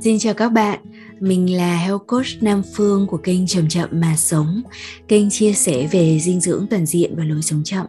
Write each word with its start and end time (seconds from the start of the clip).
Xin 0.00 0.18
chào 0.18 0.34
các 0.34 0.48
bạn, 0.48 0.78
mình 1.20 1.56
là 1.56 1.76
Health 1.76 2.06
Coach 2.06 2.26
Nam 2.40 2.62
Phương 2.74 3.06
của 3.06 3.16
kênh 3.16 3.46
Chậm 3.46 3.68
Chậm 3.68 3.88
Mà 3.92 4.16
Sống, 4.16 4.62
kênh 5.08 5.30
chia 5.30 5.52
sẻ 5.52 5.88
về 5.92 6.18
dinh 6.20 6.40
dưỡng 6.40 6.66
toàn 6.70 6.86
diện 6.86 7.14
và 7.16 7.24
lối 7.24 7.42
sống 7.42 7.62
chậm. 7.64 7.86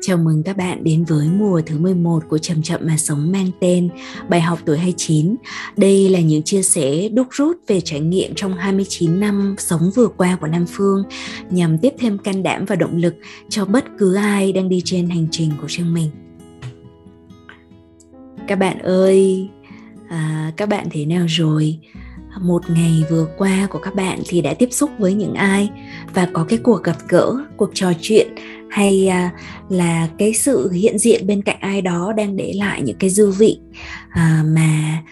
Chào 0.00 0.16
mừng 0.16 0.42
các 0.42 0.56
bạn 0.56 0.84
đến 0.84 1.04
với 1.04 1.28
mùa 1.28 1.60
thứ 1.66 1.78
11 1.78 2.22
của 2.28 2.38
Chậm 2.38 2.62
Chậm 2.62 2.80
Mà 2.84 2.96
Sống 2.96 3.32
mang 3.32 3.50
tên 3.60 3.88
Bài 4.28 4.40
học 4.40 4.58
tuổi 4.64 4.78
29. 4.78 5.36
Đây 5.76 6.08
là 6.08 6.20
những 6.20 6.42
chia 6.42 6.62
sẻ 6.62 7.08
đúc 7.08 7.26
rút 7.30 7.56
về 7.66 7.80
trải 7.80 8.00
nghiệm 8.00 8.34
trong 8.34 8.54
29 8.54 9.20
năm 9.20 9.54
sống 9.58 9.90
vừa 9.94 10.08
qua 10.08 10.38
của 10.40 10.46
Nam 10.46 10.66
Phương 10.68 11.02
nhằm 11.50 11.78
tiếp 11.78 11.92
thêm 11.98 12.18
can 12.18 12.42
đảm 12.42 12.64
và 12.64 12.76
động 12.76 12.96
lực 12.96 13.14
cho 13.48 13.64
bất 13.64 13.84
cứ 13.98 14.14
ai 14.14 14.52
đang 14.52 14.68
đi 14.68 14.82
trên 14.84 15.08
hành 15.08 15.26
trình 15.30 15.50
của 15.60 15.66
riêng 15.66 15.94
mình. 15.94 16.10
Các 18.48 18.56
bạn 18.56 18.78
ơi, 18.78 19.48
à, 20.12 20.52
các 20.56 20.68
bạn 20.68 20.86
thế 20.90 21.04
nào 21.04 21.26
rồi? 21.28 21.78
Một 22.40 22.70
ngày 22.70 23.04
vừa 23.10 23.26
qua 23.38 23.66
của 23.70 23.78
các 23.78 23.94
bạn 23.94 24.18
thì 24.28 24.40
đã 24.40 24.54
tiếp 24.54 24.68
xúc 24.72 24.90
với 24.98 25.14
những 25.14 25.34
ai? 25.34 25.70
Và 26.14 26.28
có 26.32 26.44
cái 26.48 26.58
cuộc 26.62 26.82
gặp 26.82 26.96
gỡ 27.08 27.34
cuộc 27.56 27.70
trò 27.74 27.92
chuyện 28.00 28.28
hay 28.70 29.08
à, 29.08 29.30
là 29.68 30.08
cái 30.18 30.34
sự 30.34 30.70
hiện 30.70 30.98
diện 30.98 31.26
bên 31.26 31.42
cạnh 31.42 31.56
ai 31.60 31.82
đó 31.82 32.12
đang 32.16 32.36
để 32.36 32.52
lại 32.56 32.82
những 32.82 32.96
cái 32.98 33.10
dư 33.10 33.30
vị 33.30 33.58
à, 34.10 34.44
mà 34.46 35.02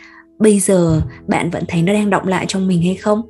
bây 0.40 0.60
giờ 0.60 1.00
bạn 1.26 1.50
vẫn 1.50 1.64
thấy 1.68 1.82
nó 1.82 1.92
đang 1.92 2.10
động 2.10 2.28
lại 2.28 2.44
trong 2.48 2.68
mình 2.68 2.82
hay 2.82 2.94
không? 2.94 3.22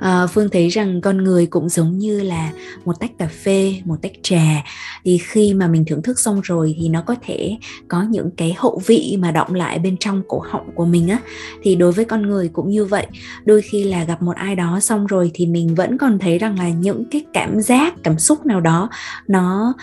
À, 0.00 0.26
phương 0.32 0.48
thấy 0.52 0.68
rằng 0.68 1.00
con 1.00 1.24
người 1.24 1.46
cũng 1.46 1.68
giống 1.68 1.98
như 1.98 2.20
là 2.20 2.50
một 2.84 3.00
tách 3.00 3.18
cà 3.18 3.26
phê 3.44 3.74
một 3.84 3.96
tách 4.02 4.12
trà. 4.22 4.64
Thì 5.04 5.18
khi 5.18 5.54
mà 5.54 5.66
mình 5.66 5.84
thưởng 5.84 6.02
thức 6.02 6.18
xong 6.18 6.40
rồi 6.40 6.76
thì 6.80 6.88
nó 6.88 7.02
có 7.02 7.14
thể 7.26 7.56
có 7.88 8.02
những 8.02 8.30
cái 8.36 8.54
hậu 8.58 8.80
vị 8.86 9.16
mà 9.20 9.30
động 9.30 9.54
lại 9.54 9.78
bên 9.78 9.96
trong 10.00 10.22
cổ 10.28 10.42
họng 10.50 10.74
của 10.74 10.84
mình 10.84 11.08
á. 11.08 11.18
Thì 11.62 11.74
đối 11.74 11.92
với 11.92 12.04
con 12.04 12.22
người 12.22 12.48
cũng 12.48 12.70
như 12.70 12.84
vậy. 12.84 13.06
Đôi 13.44 13.62
khi 13.62 13.84
là 13.84 14.04
gặp 14.04 14.22
một 14.22 14.36
ai 14.36 14.56
đó 14.56 14.80
xong 14.80 15.06
rồi 15.06 15.30
thì 15.34 15.46
mình 15.46 15.74
vẫn 15.74 15.98
còn 15.98 16.18
thấy 16.18 16.38
rằng 16.38 16.58
là 16.58 16.68
những 16.68 17.04
cái 17.10 17.24
cảm 17.32 17.60
giác 17.60 17.94
cảm 18.02 18.18
xúc 18.18 18.46
nào 18.46 18.60
đó 18.60 18.90
nó 19.28 19.74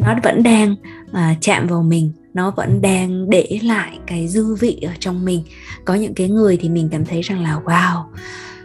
nó 0.00 0.14
vẫn 0.22 0.42
đang 0.42 0.76
uh, 1.10 1.40
chạm 1.40 1.66
vào 1.66 1.82
mình 1.82 2.12
nó 2.34 2.50
vẫn 2.56 2.80
đang 2.80 3.30
để 3.30 3.58
lại 3.62 3.98
cái 4.06 4.28
dư 4.28 4.54
vị 4.54 4.78
ở 4.82 4.92
trong 5.00 5.24
mình. 5.24 5.42
Có 5.84 5.94
những 5.94 6.14
cái 6.14 6.28
người 6.28 6.56
thì 6.56 6.68
mình 6.68 6.88
cảm 6.92 7.04
thấy 7.04 7.22
rằng 7.22 7.42
là 7.42 7.60
wow 7.64 8.04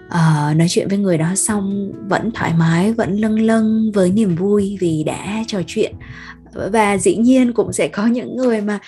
uh, 0.07 0.57
nói 0.57 0.67
chuyện 0.69 0.87
với 0.87 0.97
người 0.97 1.17
đó 1.17 1.35
xong 1.35 1.91
vẫn 2.09 2.31
thoải 2.31 2.53
mái 2.57 2.93
vẫn 2.93 3.17
lâng 3.17 3.39
lâng 3.39 3.91
với 3.93 4.11
niềm 4.11 4.35
vui 4.35 4.77
vì 4.79 5.03
đã 5.03 5.43
trò 5.47 5.61
chuyện. 5.67 5.95
Và 6.71 6.97
dĩ 6.97 7.15
nhiên 7.15 7.53
cũng 7.53 7.73
sẽ 7.73 7.87
có 7.87 8.07
những 8.07 8.37
người 8.37 8.61
mà 8.61 8.79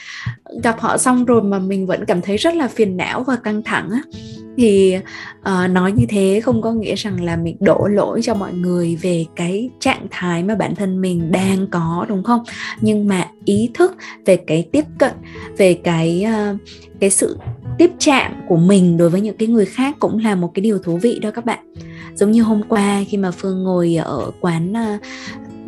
gặp 0.63 0.79
họ 0.79 0.97
xong 0.97 1.25
rồi 1.25 1.41
mà 1.41 1.59
mình 1.59 1.87
vẫn 1.87 2.05
cảm 2.05 2.21
thấy 2.21 2.37
rất 2.37 2.55
là 2.55 2.67
phiền 2.67 2.97
não 2.97 3.23
và 3.23 3.35
căng 3.35 3.63
thẳng 3.63 3.89
á 3.91 4.01
thì 4.57 4.97
uh, 5.39 5.69
nói 5.69 5.91
như 5.91 6.05
thế 6.09 6.41
không 6.43 6.61
có 6.61 6.71
nghĩa 6.71 6.95
rằng 6.95 7.23
là 7.23 7.35
mình 7.35 7.57
đổ 7.59 7.87
lỗi 7.87 8.19
cho 8.23 8.33
mọi 8.33 8.53
người 8.53 8.95
về 9.01 9.25
cái 9.35 9.69
trạng 9.79 10.07
thái 10.11 10.43
mà 10.43 10.55
bản 10.55 10.75
thân 10.75 11.01
mình 11.01 11.31
đang 11.31 11.67
có 11.71 12.05
đúng 12.09 12.23
không? 12.23 12.43
Nhưng 12.81 13.07
mà 13.07 13.27
ý 13.45 13.69
thức 13.73 13.95
về 14.25 14.37
cái 14.37 14.67
tiếp 14.71 14.85
cận 14.97 15.11
về 15.57 15.73
cái 15.73 16.25
uh, 16.27 16.59
cái 16.99 17.09
sự 17.09 17.37
tiếp 17.77 17.91
chạm 17.99 18.31
của 18.47 18.57
mình 18.57 18.97
đối 18.97 19.09
với 19.09 19.21
những 19.21 19.37
cái 19.37 19.47
người 19.47 19.65
khác 19.65 19.95
cũng 19.99 20.19
là 20.19 20.35
một 20.35 20.51
cái 20.53 20.61
điều 20.61 20.79
thú 20.79 20.97
vị 20.97 21.19
đó 21.21 21.31
các 21.31 21.45
bạn. 21.45 21.73
Giống 22.15 22.31
như 22.31 22.41
hôm 22.41 22.61
qua 22.69 23.03
khi 23.07 23.17
mà 23.17 23.31
phương 23.31 23.63
ngồi 23.63 23.95
ở 23.95 24.31
quán 24.41 24.71
uh, 24.71 25.01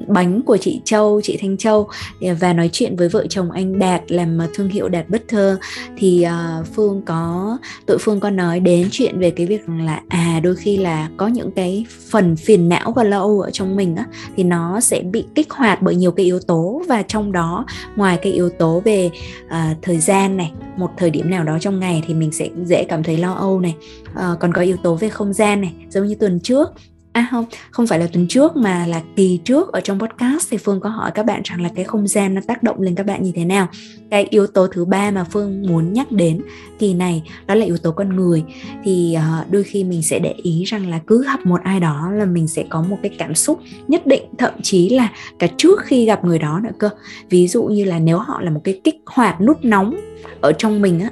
bánh 0.09 0.41
của 0.41 0.57
chị 0.57 0.81
Châu, 0.85 1.21
chị 1.23 1.37
Thanh 1.41 1.57
Châu 1.57 1.87
à, 2.21 2.33
và 2.39 2.53
nói 2.53 2.69
chuyện 2.73 2.95
với 2.95 3.09
vợ 3.09 3.25
chồng 3.29 3.51
anh 3.51 3.79
Đạt 3.79 4.11
làm 4.11 4.37
thương 4.53 4.69
hiệu 4.69 4.89
Đạt 4.89 5.09
Butter 5.09 5.57
thì 5.97 6.25
uh, 6.59 6.67
Phương 6.75 7.01
có 7.05 7.57
tụi 7.85 7.97
Phương 7.99 8.19
có 8.19 8.29
nói 8.29 8.59
đến 8.59 8.87
chuyện 8.91 9.19
về 9.19 9.31
cái 9.31 9.45
việc 9.45 9.61
là 9.85 10.01
à 10.07 10.39
đôi 10.43 10.55
khi 10.55 10.77
là 10.77 11.09
có 11.17 11.27
những 11.27 11.51
cái 11.51 11.85
phần 12.09 12.35
phiền 12.35 12.69
não 12.69 12.93
và 12.95 13.03
lo 13.03 13.19
âu 13.19 13.41
ở 13.41 13.51
trong 13.51 13.75
mình 13.75 13.95
á 13.95 14.05
thì 14.35 14.43
nó 14.43 14.79
sẽ 14.79 15.01
bị 15.01 15.25
kích 15.35 15.51
hoạt 15.51 15.81
bởi 15.81 15.95
nhiều 15.95 16.11
cái 16.11 16.25
yếu 16.25 16.39
tố. 16.39 16.81
Và 16.87 17.01
trong 17.01 17.31
đó 17.31 17.65
ngoài 17.95 18.19
cái 18.21 18.31
yếu 18.31 18.49
tố 18.49 18.79
về 18.79 19.09
uh, 19.45 19.53
thời 19.81 19.97
gian 19.97 20.37
này 20.37 20.51
một 20.77 20.89
thời 20.97 21.09
điểm 21.09 21.29
nào 21.29 21.43
đó 21.43 21.57
trong 21.61 21.79
ngày 21.79 22.03
thì 22.07 22.13
mình 22.13 22.31
sẽ 22.31 22.49
dễ 22.65 22.83
cảm 22.89 23.03
thấy 23.03 23.17
lo 23.17 23.33
âu 23.33 23.59
này. 23.59 23.75
Uh, 24.11 24.39
còn 24.39 24.53
có 24.53 24.61
yếu 24.61 24.77
tố 24.77 24.95
về 24.95 25.09
không 25.09 25.33
gian 25.33 25.61
này 25.61 25.73
giống 25.89 26.07
như 26.07 26.15
tuần 26.15 26.39
trước 26.39 26.69
À 27.11 27.27
không, 27.31 27.45
không 27.71 27.87
phải 27.87 27.99
là 27.99 28.07
tuần 28.13 28.27
trước 28.27 28.55
mà 28.55 28.85
là 28.85 29.01
kỳ 29.15 29.39
trước 29.45 29.71
ở 29.71 29.81
trong 29.81 29.99
podcast 29.99 30.51
thì 30.51 30.57
Phương 30.57 30.79
có 30.79 30.89
hỏi 30.89 31.11
các 31.15 31.25
bạn 31.25 31.41
rằng 31.43 31.61
là 31.61 31.69
cái 31.75 31.85
không 31.85 32.07
gian 32.07 32.35
nó 32.35 32.41
tác 32.47 32.63
động 32.63 32.81
lên 32.81 32.95
các 32.95 33.05
bạn 33.05 33.23
như 33.23 33.31
thế 33.35 33.45
nào. 33.45 33.67
Cái 34.11 34.27
yếu 34.29 34.47
tố 34.47 34.67
thứ 34.67 34.85
ba 34.85 35.11
mà 35.11 35.23
Phương 35.23 35.61
muốn 35.67 35.93
nhắc 35.93 36.11
đến 36.11 36.41
kỳ 36.79 36.93
này 36.93 37.23
đó 37.47 37.55
là 37.55 37.65
yếu 37.65 37.77
tố 37.77 37.91
con 37.91 38.15
người. 38.15 38.43
Thì 38.83 39.17
uh, 39.17 39.51
đôi 39.51 39.63
khi 39.63 39.83
mình 39.83 40.01
sẽ 40.01 40.19
để 40.19 40.33
ý 40.43 40.63
rằng 40.63 40.89
là 40.89 40.99
cứ 41.07 41.23
gặp 41.25 41.45
một 41.45 41.61
ai 41.63 41.79
đó 41.79 42.11
là 42.11 42.25
mình 42.25 42.47
sẽ 42.47 42.63
có 42.69 42.81
một 42.81 42.97
cái 43.03 43.11
cảm 43.17 43.35
xúc 43.35 43.59
nhất 43.87 44.07
định, 44.07 44.23
thậm 44.37 44.53
chí 44.61 44.89
là 44.89 45.09
cả 45.39 45.47
trước 45.57 45.79
khi 45.81 46.05
gặp 46.05 46.25
người 46.25 46.39
đó 46.39 46.59
nữa 46.63 46.71
cơ. 46.77 46.89
Ví 47.29 47.47
dụ 47.47 47.63
như 47.63 47.85
là 47.85 47.99
nếu 47.99 48.17
họ 48.17 48.41
là 48.41 48.51
một 48.51 48.61
cái 48.63 48.81
kích 48.83 48.95
hoạt 49.05 49.41
nút 49.41 49.57
nóng 49.63 49.95
ở 50.41 50.51
trong 50.51 50.81
mình 50.81 50.99
á 50.99 51.09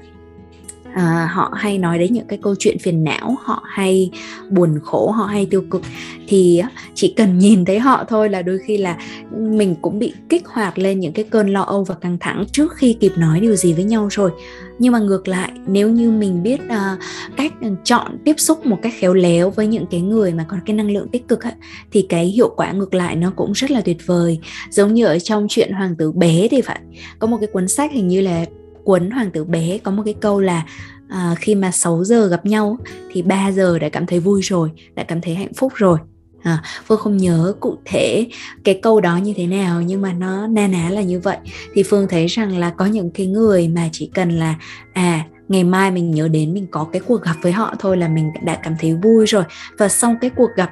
à, 0.97 1.29
họ 1.33 1.51
hay 1.55 1.77
nói 1.77 1.99
đến 1.99 2.13
những 2.13 2.27
cái 2.27 2.39
câu 2.41 2.55
chuyện 2.59 2.79
phiền 2.79 3.03
não 3.03 3.35
họ 3.43 3.63
hay 3.65 4.11
buồn 4.49 4.79
khổ 4.83 5.11
họ 5.11 5.25
hay 5.25 5.45
tiêu 5.45 5.63
cực. 5.71 5.81
Thì 6.27 6.61
chỉ 6.93 7.13
cần 7.17 7.39
nhìn 7.39 7.65
thấy 7.65 7.79
họ 7.79 8.03
thôi 8.07 8.29
là 8.29 8.41
đôi 8.41 8.59
khi 8.65 8.77
là 8.77 8.97
mình 9.37 9.75
cũng 9.81 9.99
bị 9.99 10.13
kích 10.29 10.47
hoạt 10.47 10.79
lên 10.79 10.99
những 10.99 11.13
cái 11.13 11.25
cơn 11.25 11.49
lo 11.53 11.61
âu 11.61 11.83
và 11.83 11.95
căng 11.95 12.17
thẳng 12.19 12.45
trước 12.51 12.73
khi 12.75 12.93
kịp 12.93 13.11
nói 13.17 13.39
điều 13.39 13.55
gì 13.55 13.73
với 13.73 13.83
nhau 13.83 14.07
rồi. 14.11 14.31
Nhưng 14.79 14.93
mà 14.93 14.99
ngược 14.99 15.27
lại 15.27 15.51
nếu 15.67 15.89
như 15.89 16.11
mình 16.11 16.43
biết 16.43 16.59
uh, 16.65 16.99
cách 17.37 17.53
chọn 17.83 18.17
tiếp 18.25 18.35
xúc 18.37 18.65
một 18.65 18.77
cách 18.81 18.93
khéo 18.97 19.13
léo 19.13 19.49
với 19.49 19.67
những 19.67 19.85
cái 19.91 20.01
người 20.01 20.33
mà 20.33 20.45
có 20.49 20.57
cái 20.65 20.75
năng 20.75 20.91
lượng 20.91 21.07
tích 21.11 21.27
cực 21.27 21.43
ấy, 21.43 21.53
thì 21.91 22.05
cái 22.09 22.25
hiệu 22.25 22.53
quả 22.57 22.71
ngược 22.71 22.93
lại 22.93 23.15
nó 23.15 23.33
cũng 23.35 23.51
rất 23.51 23.71
là 23.71 23.81
tuyệt 23.81 23.97
vời. 24.05 24.39
Giống 24.69 24.93
như 24.93 25.05
ở 25.05 25.19
trong 25.19 25.47
chuyện 25.49 25.71
hoàng 25.71 25.95
tử 25.95 26.11
bé 26.11 26.47
thì 26.51 26.61
phải 26.61 26.79
có 27.19 27.27
một 27.27 27.37
cái 27.37 27.47
cuốn 27.47 27.67
sách 27.67 27.91
hình 27.91 28.07
như 28.07 28.21
là 28.21 28.45
cuốn 28.87 29.11
hoàng 29.11 29.31
tử 29.31 29.43
bé 29.43 29.77
có 29.83 29.91
một 29.91 30.03
cái 30.05 30.15
câu 30.21 30.39
là 30.39 30.65
à, 31.09 31.35
khi 31.39 31.55
mà 31.55 31.71
6 31.71 32.03
giờ 32.03 32.27
gặp 32.27 32.45
nhau 32.45 32.77
thì 33.11 33.21
3 33.21 33.51
giờ 33.51 33.79
đã 33.79 33.89
cảm 33.89 34.05
thấy 34.05 34.19
vui 34.19 34.41
rồi 34.41 34.71
đã 34.95 35.03
cảm 35.03 35.21
thấy 35.21 35.35
hạnh 35.35 35.53
phúc 35.53 35.73
rồi. 35.75 35.99
À, 36.43 36.63
phương 36.85 36.99
không 36.99 37.17
nhớ 37.17 37.53
cụ 37.59 37.77
thể 37.85 38.27
cái 38.63 38.79
câu 38.81 39.01
đó 39.01 39.17
như 39.17 39.33
thế 39.37 39.47
nào 39.47 39.81
nhưng 39.81 40.01
mà 40.01 40.13
nó 40.13 40.47
na 40.47 40.67
ná 40.67 40.89
là 40.89 41.01
như 41.01 41.19
vậy. 41.19 41.37
Thì 41.73 41.83
phương 41.83 42.07
thấy 42.09 42.27
rằng 42.27 42.57
là 42.57 42.69
có 42.69 42.85
những 42.85 43.11
cái 43.11 43.27
người 43.27 43.67
mà 43.67 43.89
chỉ 43.91 44.11
cần 44.13 44.29
là 44.29 44.55
à 44.93 45.25
ngày 45.47 45.63
mai 45.63 45.91
mình 45.91 46.11
nhớ 46.11 46.27
đến 46.27 46.53
mình 46.53 46.67
có 46.71 46.87
cái 46.93 47.01
cuộc 47.07 47.23
gặp 47.23 47.35
với 47.41 47.51
họ 47.51 47.75
thôi 47.79 47.97
là 47.97 48.07
mình 48.07 48.31
đã 48.43 48.55
cảm 48.63 48.75
thấy 48.79 48.93
vui 48.93 49.25
rồi. 49.25 49.43
Và 49.77 49.89
xong 49.89 50.15
cái 50.21 50.29
cuộc 50.29 50.49
gặp 50.55 50.71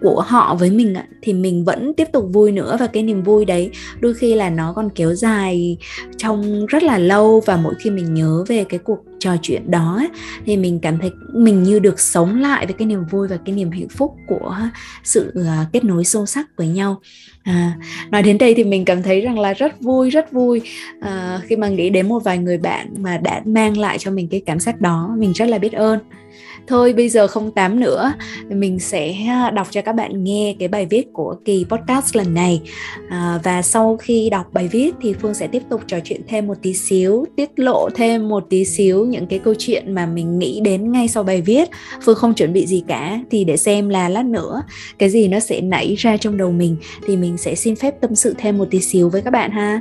của 0.00 0.20
họ 0.26 0.54
với 0.54 0.70
mình 0.70 0.94
thì 1.22 1.32
mình 1.32 1.64
vẫn 1.64 1.94
tiếp 1.94 2.08
tục 2.12 2.24
vui 2.32 2.52
nữa. 2.52 2.76
Và 2.80 2.86
cái 2.86 3.02
niềm 3.02 3.22
vui 3.22 3.44
đấy 3.44 3.70
đôi 4.00 4.14
khi 4.14 4.34
là 4.34 4.50
nó 4.50 4.72
còn 4.72 4.88
kéo 4.94 5.14
dài 5.14 5.76
trong 6.16 6.66
rất 6.66 6.82
là 6.82 6.98
lâu. 6.98 7.42
Và 7.46 7.56
mỗi 7.56 7.74
khi 7.78 7.90
mình 7.90 8.14
nhớ 8.14 8.44
về 8.48 8.64
cái 8.64 8.78
cuộc 8.78 8.98
trò 9.18 9.36
chuyện 9.42 9.70
đó 9.70 10.02
thì 10.46 10.56
mình 10.56 10.78
cảm 10.82 10.98
thấy 10.98 11.10
mình 11.34 11.62
như 11.62 11.78
được 11.78 12.00
sống 12.00 12.40
lại 12.40 12.66
với 12.66 12.74
cái 12.78 12.86
niềm 12.86 13.04
vui 13.10 13.28
và 13.28 13.36
cái 13.36 13.54
niềm 13.54 13.70
hạnh 13.70 13.88
phúc 13.88 14.14
của 14.26 14.56
sự 15.04 15.32
ờ, 15.34 15.64
kết 15.72 15.84
nối 15.84 16.04
sâu 16.04 16.26
sắc 16.26 16.46
với 16.56 16.68
nhau. 16.68 17.00
À, 17.42 17.76
nói 18.10 18.22
đến 18.22 18.38
đây 18.38 18.54
thì 18.54 18.64
mình 18.64 18.84
cảm 18.84 19.02
thấy 19.02 19.20
rằng 19.20 19.38
là 19.38 19.52
rất 19.52 19.80
vui 19.80 20.10
rất 20.10 20.32
vui. 20.32 20.60
À, 21.00 21.40
khi 21.44 21.56
mà 21.56 21.68
nghĩ 21.68 21.90
đến 21.90 22.08
một 22.08 22.24
vài 22.24 22.38
người 22.38 22.58
bạn 22.58 22.94
mà 22.98 23.18
đã 23.18 23.42
mang 23.44 23.78
lại 23.78 23.98
cho 23.98 24.10
mình 24.10 24.28
cái 24.28 24.42
cảm 24.46 24.60
giác 24.60 24.80
đó 24.80 25.14
mình 25.18 25.32
rất 25.32 25.48
là 25.48 25.58
biết 25.58 25.72
ơn 25.72 25.98
thôi 26.68 26.92
bây 26.92 27.08
giờ 27.08 27.26
không 27.26 27.50
tám 27.50 27.80
nữa. 27.80 28.12
Mình 28.48 28.78
sẽ 28.78 29.12
à, 29.28 29.50
đọc 29.50 29.66
cho 29.70 29.82
các 29.82 29.92
bạn 29.92 30.24
nghe 30.24 30.56
cái 30.58 30.68
bài 30.68 30.86
viết 30.86 31.06
của 31.12 31.36
kỳ 31.44 31.64
podcast 31.68 32.16
lần 32.16 32.34
này. 32.34 32.62
À, 33.08 33.40
và 33.44 33.62
sau 33.62 33.96
khi 33.96 34.30
đọc 34.30 34.46
bài 34.52 34.68
viết 34.68 34.94
thì 35.00 35.12
phương 35.12 35.34
sẽ 35.34 35.46
tiếp 35.46 35.62
tục 35.70 35.80
trò 35.86 35.98
chuyện 36.04 36.20
thêm 36.28 36.46
một 36.46 36.54
tí 36.62 36.74
xíu 36.74 37.24
tiết 37.36 37.58
lộ 37.58 37.88
thêm 37.94 38.28
một 38.28 38.44
tí 38.50 38.64
xíu 38.64 39.06
những 39.06 39.26
cái 39.26 39.38
câu 39.38 39.54
chuyện 39.58 39.94
mà 39.94 40.06
mình 40.06 40.38
nghĩ 40.38 40.60
đến 40.64 40.92
ngay 40.92 41.08
sau 41.08 41.22
bài 41.22 41.40
viết. 41.40 41.68
Phương 42.02 42.16
không 42.16 42.34
chuẩn 42.34 42.52
bị 42.52 42.66
gì 42.66 42.82
cả 42.88 43.20
thì 43.30 43.44
để 43.44 43.56
xem 43.56 43.88
là 43.88 44.08
lát 44.08 44.24
nữa 44.24 44.62
cái 44.98 45.10
gì 45.10 45.28
nó 45.28 45.40
sẽ 45.40 45.60
nảy 45.60 45.94
ra 45.94 46.16
trong 46.16 46.36
đầu 46.36 46.52
mình 46.52 46.76
thì 47.06 47.16
mình 47.16 47.36
sẽ 47.36 47.54
xin 47.54 47.76
phép 47.76 48.00
tâm 48.00 48.14
sự 48.14 48.34
thêm 48.38 48.58
một 48.58 48.68
tí 48.70 48.80
xíu 48.80 49.08
với 49.08 49.22
các 49.22 49.30
bạn 49.30 49.50
ha. 49.50 49.80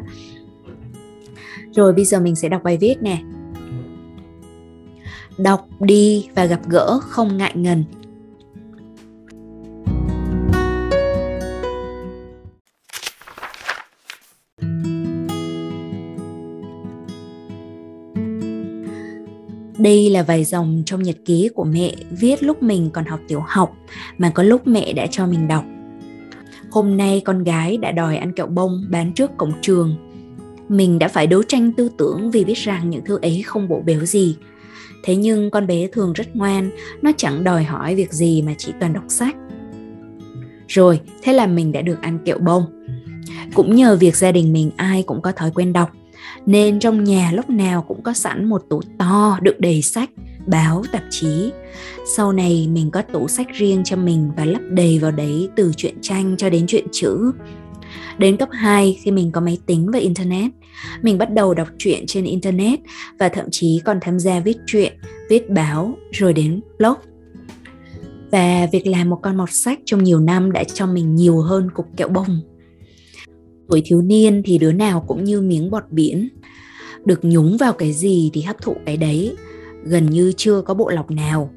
Rồi 1.72 1.94
bây 1.94 2.06
giờ 2.06 2.20
mình 2.20 2.36
sẽ 2.36 2.50
đọc 2.50 2.64
bài 2.64 2.78
viết 2.78 2.96
nè 3.02 3.18
đọc 5.38 5.68
đi 5.80 6.28
và 6.36 6.46
gặp 6.46 6.60
gỡ 6.70 7.00
không 7.02 7.38
ngại 7.38 7.54
ngần 7.56 7.84
Đây 19.78 20.10
là 20.10 20.24
vài 20.24 20.44
dòng 20.44 20.84
trong 20.86 21.04
nhật 21.04 21.16
ký 21.26 21.50
của 21.56 21.64
mẹ 21.64 21.96
viết 22.12 22.44
lúc 22.44 22.64
mình 22.64 22.90
còn 22.94 23.06
học 23.06 23.20
tiểu 23.28 23.44
học 23.48 23.74
mà 24.18 24.30
có 24.30 24.44
lúc 24.44 24.68
mẹ 24.68 24.94
đã 24.94 25.08
cho 25.12 25.28
mình 25.28 25.48
đọc. 25.48 25.64
Hôm 26.72 26.98
nay 26.98 27.22
con 27.26 27.44
gái 27.44 27.78
đã 27.78 27.92
đòi 27.92 28.18
ăn 28.18 28.34
kẹo 28.34 28.48
bông 28.48 28.86
bán 28.90 29.14
trước 29.14 29.32
cổng 29.38 29.54
trường. 29.62 29.96
Mình 30.70 31.00
đã 31.00 31.08
phải 31.08 31.28
đấu 31.28 31.44
tranh 31.44 31.72
tư 31.72 31.90
tưởng 31.98 32.32
vì 32.32 32.44
biết 32.44 32.58
rằng 32.58 32.90
những 32.90 33.06
thứ 33.06 33.20
ấy 33.22 33.42
không 33.46 33.68
bổ 33.68 33.82
béo 33.86 34.06
gì 34.06 34.36
thế 35.08 35.16
nhưng 35.16 35.50
con 35.50 35.68
bé 35.68 35.88
thường 35.88 36.14
rất 36.14 36.36
ngoan, 36.36 36.70
nó 37.02 37.12
chẳng 37.18 37.44
đòi 37.44 37.64
hỏi 37.64 37.96
việc 37.96 38.14
gì 38.14 38.42
mà 38.42 38.54
chỉ 38.58 38.74
toàn 38.80 38.94
đọc 38.94 39.04
sách. 39.08 39.36
Rồi, 40.68 41.00
thế 41.24 41.34
là 41.34 41.48
mình 41.48 41.72
đã 41.72 41.82
được 41.82 42.02
ăn 42.02 42.20
kẹo 42.26 42.38
bông. 42.38 42.66
Cũng 43.54 43.76
nhờ 43.76 43.98
việc 44.00 44.16
gia 44.16 44.32
đình 44.32 44.54
mình 44.54 44.72
ai 44.78 45.04
cũng 45.04 45.22
có 45.22 45.32
thói 45.32 45.52
quen 45.52 45.74
đọc, 45.74 45.92
nên 46.46 46.80
trong 46.80 47.04
nhà 47.04 47.32
lúc 47.32 47.50
nào 47.50 47.82
cũng 47.82 48.02
có 48.02 48.14
sẵn 48.14 48.46
một 48.46 48.64
tủ 48.70 48.82
to 48.98 49.40
đựng 49.42 49.56
đầy 49.60 49.82
sách, 49.82 50.10
báo 50.46 50.84
tạp 50.92 51.04
chí. 51.10 51.52
Sau 52.16 52.32
này 52.32 52.68
mình 52.72 52.92
có 52.92 53.02
tủ 53.02 53.28
sách 53.28 53.48
riêng 53.54 53.82
cho 53.86 53.96
mình 53.96 54.32
và 54.38 54.46
lấp 54.46 54.62
đầy 54.70 55.00
vào 55.00 55.12
đấy 55.12 55.50
từ 55.56 55.72
truyện 55.78 55.96
tranh 56.02 56.38
cho 56.38 56.50
đến 56.50 56.68
truyện 56.68 56.86
chữ. 56.92 57.32
Đến 58.18 58.38
cấp 58.38 58.50
2 58.52 59.00
khi 59.02 59.12
mình 59.12 59.32
có 59.32 59.42
máy 59.42 59.58
tính 59.66 59.92
và 59.94 60.00
internet 60.00 60.52
mình 61.02 61.18
bắt 61.18 61.34
đầu 61.34 61.54
đọc 61.54 61.68
truyện 61.78 62.04
trên 62.08 62.24
internet 62.24 62.80
và 63.20 63.30
thậm 63.30 63.46
chí 63.52 63.82
còn 63.86 63.98
tham 64.02 64.20
gia 64.20 64.40
viết 64.40 64.58
truyện, 64.66 64.94
viết 65.30 65.50
báo, 65.50 65.98
rồi 66.12 66.34
đến 66.34 66.62
blog. 66.78 66.96
Và 68.32 68.68
việc 68.72 68.88
làm 68.88 69.10
một 69.10 69.20
con 69.22 69.38
mọt 69.38 69.50
sách 69.52 69.80
trong 69.86 70.04
nhiều 70.04 70.20
năm 70.20 70.52
đã 70.52 70.64
cho 70.64 70.88
mình 70.88 71.16
nhiều 71.16 71.42
hơn 71.42 71.72
cục 71.72 71.86
kẹo 71.98 72.08
bông. 72.08 72.42
Tuổi 73.70 73.82
thiếu 73.86 74.02
niên 74.02 74.42
thì 74.46 74.58
đứa 74.58 74.72
nào 74.72 75.06
cũng 75.08 75.24
như 75.24 75.42
miếng 75.42 75.72
bọt 75.72 75.84
biển. 75.90 76.30
Được 77.06 77.20
nhúng 77.22 77.58
vào 77.58 77.74
cái 77.74 77.94
gì 77.94 78.30
thì 78.34 78.42
hấp 78.42 78.62
thụ 78.62 78.76
cái 78.86 78.98
đấy. 78.98 79.36
Gần 79.84 80.06
như 80.06 80.34
chưa 80.38 80.62
có 80.62 80.74
bộ 80.74 80.90
lọc 80.90 81.12
nào 81.12 81.52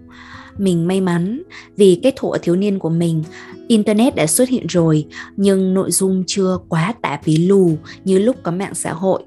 mình 0.61 0.89
may 0.89 1.01
mắn 1.01 1.43
vì 1.77 2.01
cái 2.03 2.13
thuở 2.17 2.31
thiếu 2.43 2.57
niên 2.57 2.79
của 2.79 2.91
mình. 2.91 3.23
Internet 3.69 4.15
đã 4.15 4.27
xuất 4.27 4.49
hiện 4.49 4.67
rồi, 4.67 5.07
nhưng 5.37 5.75
nội 5.75 5.91
dung 5.91 6.25
chưa 6.27 6.59
quá 6.69 6.95
tả 7.03 7.19
phí 7.23 7.37
lù 7.37 7.77
như 8.05 8.19
lúc 8.19 8.37
có 8.43 8.51
mạng 8.51 8.75
xã 8.75 8.93
hội. 8.93 9.23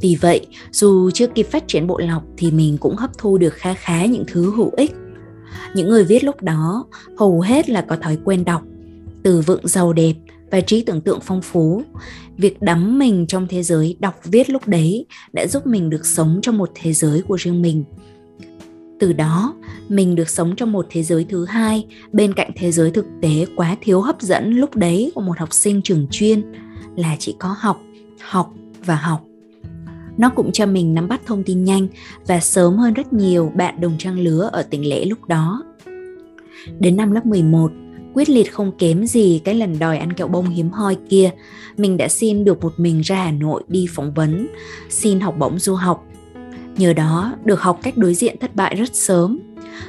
Vì 0.00 0.16
vậy, 0.20 0.46
dù 0.70 1.10
chưa 1.10 1.26
kịp 1.26 1.46
phát 1.50 1.68
triển 1.68 1.86
bộ 1.86 1.98
lọc 1.98 2.22
thì 2.36 2.50
mình 2.50 2.78
cũng 2.78 2.96
hấp 2.96 3.18
thu 3.18 3.38
được 3.38 3.54
khá 3.54 3.74
khá 3.74 4.04
những 4.04 4.24
thứ 4.26 4.52
hữu 4.56 4.70
ích. 4.76 4.92
Những 5.74 5.88
người 5.88 6.04
viết 6.04 6.24
lúc 6.24 6.42
đó 6.42 6.84
hầu 7.16 7.40
hết 7.40 7.70
là 7.70 7.80
có 7.80 7.96
thói 7.96 8.18
quen 8.24 8.44
đọc, 8.44 8.62
từ 9.22 9.40
vựng 9.40 9.68
giàu 9.68 9.92
đẹp 9.92 10.14
và 10.50 10.60
trí 10.60 10.82
tưởng 10.82 11.00
tượng 11.00 11.18
phong 11.22 11.42
phú. 11.42 11.82
Việc 12.36 12.62
đắm 12.62 12.98
mình 12.98 13.26
trong 13.26 13.46
thế 13.50 13.62
giới 13.62 13.96
đọc 13.98 14.14
viết 14.24 14.50
lúc 14.50 14.68
đấy 14.68 15.06
đã 15.32 15.46
giúp 15.46 15.66
mình 15.66 15.90
được 15.90 16.06
sống 16.06 16.38
trong 16.42 16.58
một 16.58 16.70
thế 16.74 16.92
giới 16.92 17.22
của 17.22 17.36
riêng 17.36 17.62
mình 17.62 17.84
từ 19.00 19.12
đó 19.12 19.54
mình 19.88 20.14
được 20.14 20.28
sống 20.28 20.56
trong 20.56 20.72
một 20.72 20.86
thế 20.90 21.02
giới 21.02 21.26
thứ 21.28 21.44
hai 21.44 21.86
bên 22.12 22.34
cạnh 22.34 22.50
thế 22.56 22.72
giới 22.72 22.90
thực 22.90 23.06
tế 23.22 23.46
quá 23.56 23.76
thiếu 23.80 24.00
hấp 24.00 24.20
dẫn 24.20 24.52
lúc 24.52 24.76
đấy 24.76 25.12
của 25.14 25.20
một 25.20 25.38
học 25.38 25.52
sinh 25.52 25.82
trường 25.82 26.06
chuyên 26.10 26.52
là 26.96 27.16
chỉ 27.18 27.36
có 27.38 27.56
học 27.58 27.80
học 28.20 28.50
và 28.84 28.96
học 28.96 29.20
nó 30.20 30.30
cũng 30.30 30.52
cho 30.52 30.66
mình 30.66 30.94
nắm 30.94 31.08
bắt 31.08 31.20
thông 31.26 31.42
tin 31.42 31.64
nhanh 31.64 31.86
và 32.26 32.40
sớm 32.40 32.76
hơn 32.76 32.94
rất 32.94 33.12
nhiều 33.12 33.52
bạn 33.54 33.80
đồng 33.80 33.98
trang 33.98 34.18
lứa 34.18 34.48
ở 34.52 34.62
tỉnh 34.62 34.88
lẻ 34.88 35.04
lúc 35.04 35.24
đó. 35.24 35.62
Đến 36.78 36.96
năm 36.96 37.12
lớp 37.12 37.26
11, 37.26 37.72
quyết 38.14 38.28
liệt 38.28 38.52
không 38.52 38.72
kém 38.78 39.06
gì 39.06 39.40
cái 39.44 39.54
lần 39.54 39.78
đòi 39.78 39.98
ăn 39.98 40.12
kẹo 40.12 40.28
bông 40.28 40.46
hiếm 40.46 40.70
hoi 40.70 40.96
kia, 41.08 41.30
mình 41.76 41.96
đã 41.96 42.08
xin 42.08 42.44
được 42.44 42.60
một 42.60 42.72
mình 42.76 43.00
ra 43.00 43.16
Hà 43.16 43.32
Nội 43.32 43.62
đi 43.68 43.86
phỏng 43.90 44.14
vấn, 44.14 44.46
xin 44.88 45.20
học 45.20 45.34
bổng 45.38 45.58
du 45.58 45.74
học. 45.74 46.04
Nhờ 46.80 46.92
đó 46.92 47.32
được 47.44 47.60
học 47.60 47.78
cách 47.82 47.96
đối 47.96 48.14
diện 48.14 48.36
thất 48.40 48.56
bại 48.56 48.74
rất 48.74 48.94
sớm. 48.94 49.38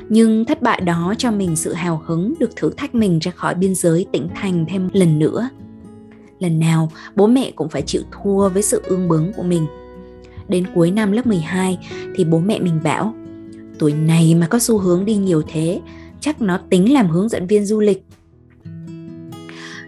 Nhưng 0.09 0.45
thất 0.45 0.61
bại 0.61 0.81
đó 0.81 1.13
cho 1.17 1.31
mình 1.31 1.55
sự 1.55 1.73
hào 1.73 2.01
hứng 2.05 2.33
được 2.39 2.55
thử 2.55 2.71
thách 2.77 2.95
mình 2.95 3.19
ra 3.19 3.31
khỏi 3.31 3.55
biên 3.55 3.75
giới 3.75 4.05
tỉnh 4.11 4.27
thành 4.35 4.65
thêm 4.69 4.89
lần 4.93 5.19
nữa. 5.19 5.49
Lần 6.39 6.59
nào, 6.59 6.91
bố 7.15 7.27
mẹ 7.27 7.51
cũng 7.55 7.69
phải 7.69 7.81
chịu 7.81 8.01
thua 8.11 8.49
với 8.49 8.61
sự 8.61 8.81
ương 8.85 9.07
bướng 9.07 9.33
của 9.33 9.43
mình. 9.43 9.65
Đến 10.47 10.65
cuối 10.75 10.91
năm 10.91 11.11
lớp 11.11 11.27
12 11.27 11.77
thì 12.15 12.25
bố 12.25 12.39
mẹ 12.39 12.59
mình 12.59 12.79
bảo, 12.83 13.13
Tuổi 13.79 13.93
này 13.93 14.35
mà 14.35 14.47
có 14.47 14.59
xu 14.59 14.77
hướng 14.77 15.05
đi 15.05 15.15
nhiều 15.15 15.41
thế, 15.47 15.81
chắc 16.19 16.41
nó 16.41 16.59
tính 16.69 16.93
làm 16.93 17.09
hướng 17.09 17.29
dẫn 17.29 17.47
viên 17.47 17.65
du 17.65 17.79
lịch 17.79 18.03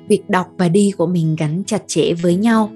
việc 0.08 0.30
đọc 0.30 0.48
và 0.58 0.70
đi 0.70 0.92
của 0.98 1.08
mình 1.08 1.36
gắn 1.36 1.64
chặt 1.66 1.84
chẽ 1.88 2.14
với 2.22 2.36
nhau 2.36 2.72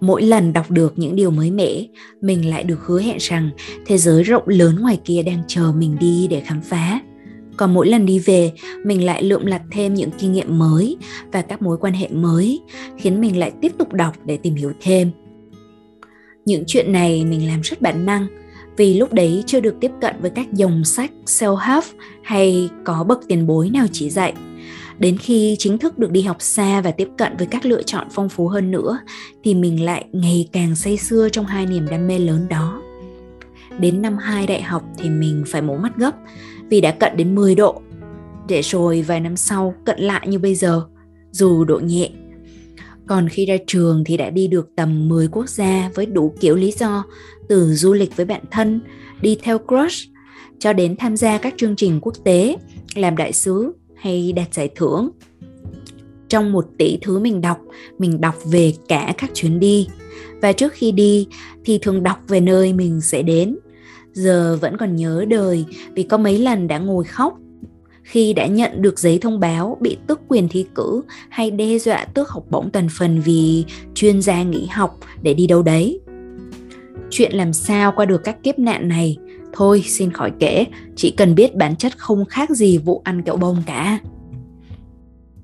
mỗi 0.00 0.22
lần 0.22 0.52
đọc 0.52 0.70
được 0.70 0.92
những 0.96 1.16
điều 1.16 1.30
mới 1.30 1.50
mẻ, 1.50 1.86
mình 2.20 2.50
lại 2.50 2.64
được 2.64 2.86
hứa 2.86 3.00
hẹn 3.00 3.16
rằng 3.20 3.50
thế 3.86 3.98
giới 3.98 4.22
rộng 4.22 4.42
lớn 4.46 4.76
ngoài 4.80 5.00
kia 5.04 5.22
đang 5.22 5.42
chờ 5.48 5.72
mình 5.76 5.96
đi 6.00 6.26
để 6.30 6.40
khám 6.40 6.60
phá. 6.60 7.00
Còn 7.56 7.74
mỗi 7.74 7.88
lần 7.88 8.06
đi 8.06 8.18
về, 8.18 8.52
mình 8.84 9.04
lại 9.04 9.22
lượm 9.22 9.46
lặt 9.46 9.62
thêm 9.72 9.94
những 9.94 10.10
kinh 10.18 10.32
nghiệm 10.32 10.58
mới 10.58 10.96
và 11.32 11.42
các 11.42 11.62
mối 11.62 11.76
quan 11.80 11.92
hệ 11.92 12.08
mới, 12.08 12.60
khiến 12.98 13.20
mình 13.20 13.38
lại 13.38 13.52
tiếp 13.60 13.72
tục 13.78 13.92
đọc 13.92 14.14
để 14.24 14.36
tìm 14.36 14.54
hiểu 14.54 14.72
thêm. 14.80 15.10
Những 16.46 16.64
chuyện 16.66 16.92
này 16.92 17.24
mình 17.24 17.46
làm 17.46 17.60
rất 17.60 17.80
bản 17.80 18.06
năng 18.06 18.26
vì 18.80 18.94
lúc 18.94 19.12
đấy 19.12 19.42
chưa 19.46 19.60
được 19.60 19.74
tiếp 19.80 19.90
cận 20.00 20.14
với 20.20 20.30
các 20.30 20.52
dòng 20.52 20.84
sách 20.84 21.10
self-help 21.26 21.82
hay 22.22 22.70
có 22.84 23.04
bậc 23.04 23.20
tiền 23.28 23.46
bối 23.46 23.70
nào 23.70 23.86
chỉ 23.92 24.10
dạy. 24.10 24.34
Đến 24.98 25.18
khi 25.18 25.56
chính 25.58 25.78
thức 25.78 25.98
được 25.98 26.10
đi 26.10 26.22
học 26.22 26.36
xa 26.38 26.80
và 26.80 26.90
tiếp 26.90 27.08
cận 27.18 27.36
với 27.36 27.46
các 27.46 27.64
lựa 27.64 27.82
chọn 27.82 28.06
phong 28.10 28.28
phú 28.28 28.48
hơn 28.48 28.70
nữa 28.70 28.98
thì 29.44 29.54
mình 29.54 29.84
lại 29.84 30.04
ngày 30.12 30.48
càng 30.52 30.76
say 30.76 30.96
sưa 30.96 31.28
trong 31.28 31.46
hai 31.46 31.66
niềm 31.66 31.86
đam 31.90 32.06
mê 32.06 32.18
lớn 32.18 32.46
đó. 32.48 32.82
Đến 33.78 34.02
năm 34.02 34.16
2 34.20 34.46
đại 34.46 34.62
học 34.62 34.82
thì 34.98 35.10
mình 35.10 35.44
phải 35.46 35.62
mổ 35.62 35.76
mắt 35.76 35.96
gấp 35.96 36.14
vì 36.70 36.80
đã 36.80 36.90
cận 36.90 37.16
đến 37.16 37.34
10 37.34 37.54
độ. 37.54 37.82
Để 38.48 38.60
rồi 38.62 39.02
vài 39.02 39.20
năm 39.20 39.36
sau 39.36 39.74
cận 39.84 40.00
lại 40.00 40.28
như 40.28 40.38
bây 40.38 40.54
giờ, 40.54 40.82
dù 41.30 41.64
độ 41.64 41.78
nhẹ 41.78 42.10
còn 43.10 43.28
khi 43.28 43.46
ra 43.46 43.56
trường 43.66 44.04
thì 44.06 44.16
đã 44.16 44.30
đi 44.30 44.46
được 44.46 44.68
tầm 44.76 45.08
10 45.08 45.28
quốc 45.28 45.48
gia 45.48 45.90
với 45.94 46.06
đủ 46.06 46.34
kiểu 46.40 46.56
lý 46.56 46.72
do 46.78 47.04
từ 47.48 47.74
du 47.74 47.92
lịch 47.92 48.16
với 48.16 48.26
bạn 48.26 48.42
thân, 48.50 48.80
đi 49.20 49.36
theo 49.42 49.58
crush 49.58 50.10
cho 50.58 50.72
đến 50.72 50.96
tham 50.96 51.16
gia 51.16 51.38
các 51.38 51.54
chương 51.56 51.76
trình 51.76 52.00
quốc 52.02 52.14
tế, 52.24 52.56
làm 52.94 53.16
đại 53.16 53.32
sứ 53.32 53.72
hay 53.96 54.32
đạt 54.32 54.54
giải 54.54 54.68
thưởng. 54.76 55.10
Trong 56.28 56.52
một 56.52 56.66
tỷ 56.78 56.98
thứ 57.02 57.18
mình 57.18 57.40
đọc, 57.40 57.58
mình 57.98 58.20
đọc 58.20 58.34
về 58.44 58.72
cả 58.88 59.14
các 59.18 59.30
chuyến 59.34 59.60
đi. 59.60 59.88
Và 60.42 60.52
trước 60.52 60.72
khi 60.72 60.92
đi 60.92 61.26
thì 61.64 61.78
thường 61.78 62.02
đọc 62.02 62.18
về 62.28 62.40
nơi 62.40 62.72
mình 62.72 63.00
sẽ 63.00 63.22
đến. 63.22 63.56
Giờ 64.12 64.58
vẫn 64.60 64.76
còn 64.76 64.96
nhớ 64.96 65.24
đời 65.28 65.64
vì 65.94 66.02
có 66.02 66.18
mấy 66.18 66.38
lần 66.38 66.68
đã 66.68 66.78
ngồi 66.78 67.04
khóc 67.04 67.38
khi 68.02 68.32
đã 68.32 68.46
nhận 68.46 68.82
được 68.82 68.98
giấy 68.98 69.18
thông 69.18 69.40
báo 69.40 69.76
bị 69.80 69.96
tước 70.06 70.20
quyền 70.28 70.48
thi 70.48 70.66
cử 70.74 71.02
hay 71.28 71.50
đe 71.50 71.78
dọa 71.78 72.04
tước 72.04 72.28
học 72.28 72.44
bổng 72.50 72.70
toàn 72.70 72.88
phần 72.98 73.20
vì 73.20 73.64
chuyên 73.94 74.22
gia 74.22 74.42
nghỉ 74.42 74.66
học 74.66 74.98
để 75.22 75.34
đi 75.34 75.46
đâu 75.46 75.62
đấy. 75.62 76.00
Chuyện 77.10 77.32
làm 77.32 77.52
sao 77.52 77.92
qua 77.96 78.04
được 78.04 78.24
các 78.24 78.42
kiếp 78.42 78.58
nạn 78.58 78.88
này, 78.88 79.16
thôi 79.52 79.82
xin 79.86 80.12
khỏi 80.12 80.32
kể, 80.38 80.64
chỉ 80.96 81.10
cần 81.10 81.34
biết 81.34 81.54
bản 81.54 81.76
chất 81.76 81.98
không 81.98 82.24
khác 82.24 82.50
gì 82.50 82.78
vụ 82.78 83.02
ăn 83.04 83.22
kẹo 83.22 83.36
bông 83.36 83.62
cả. 83.66 83.98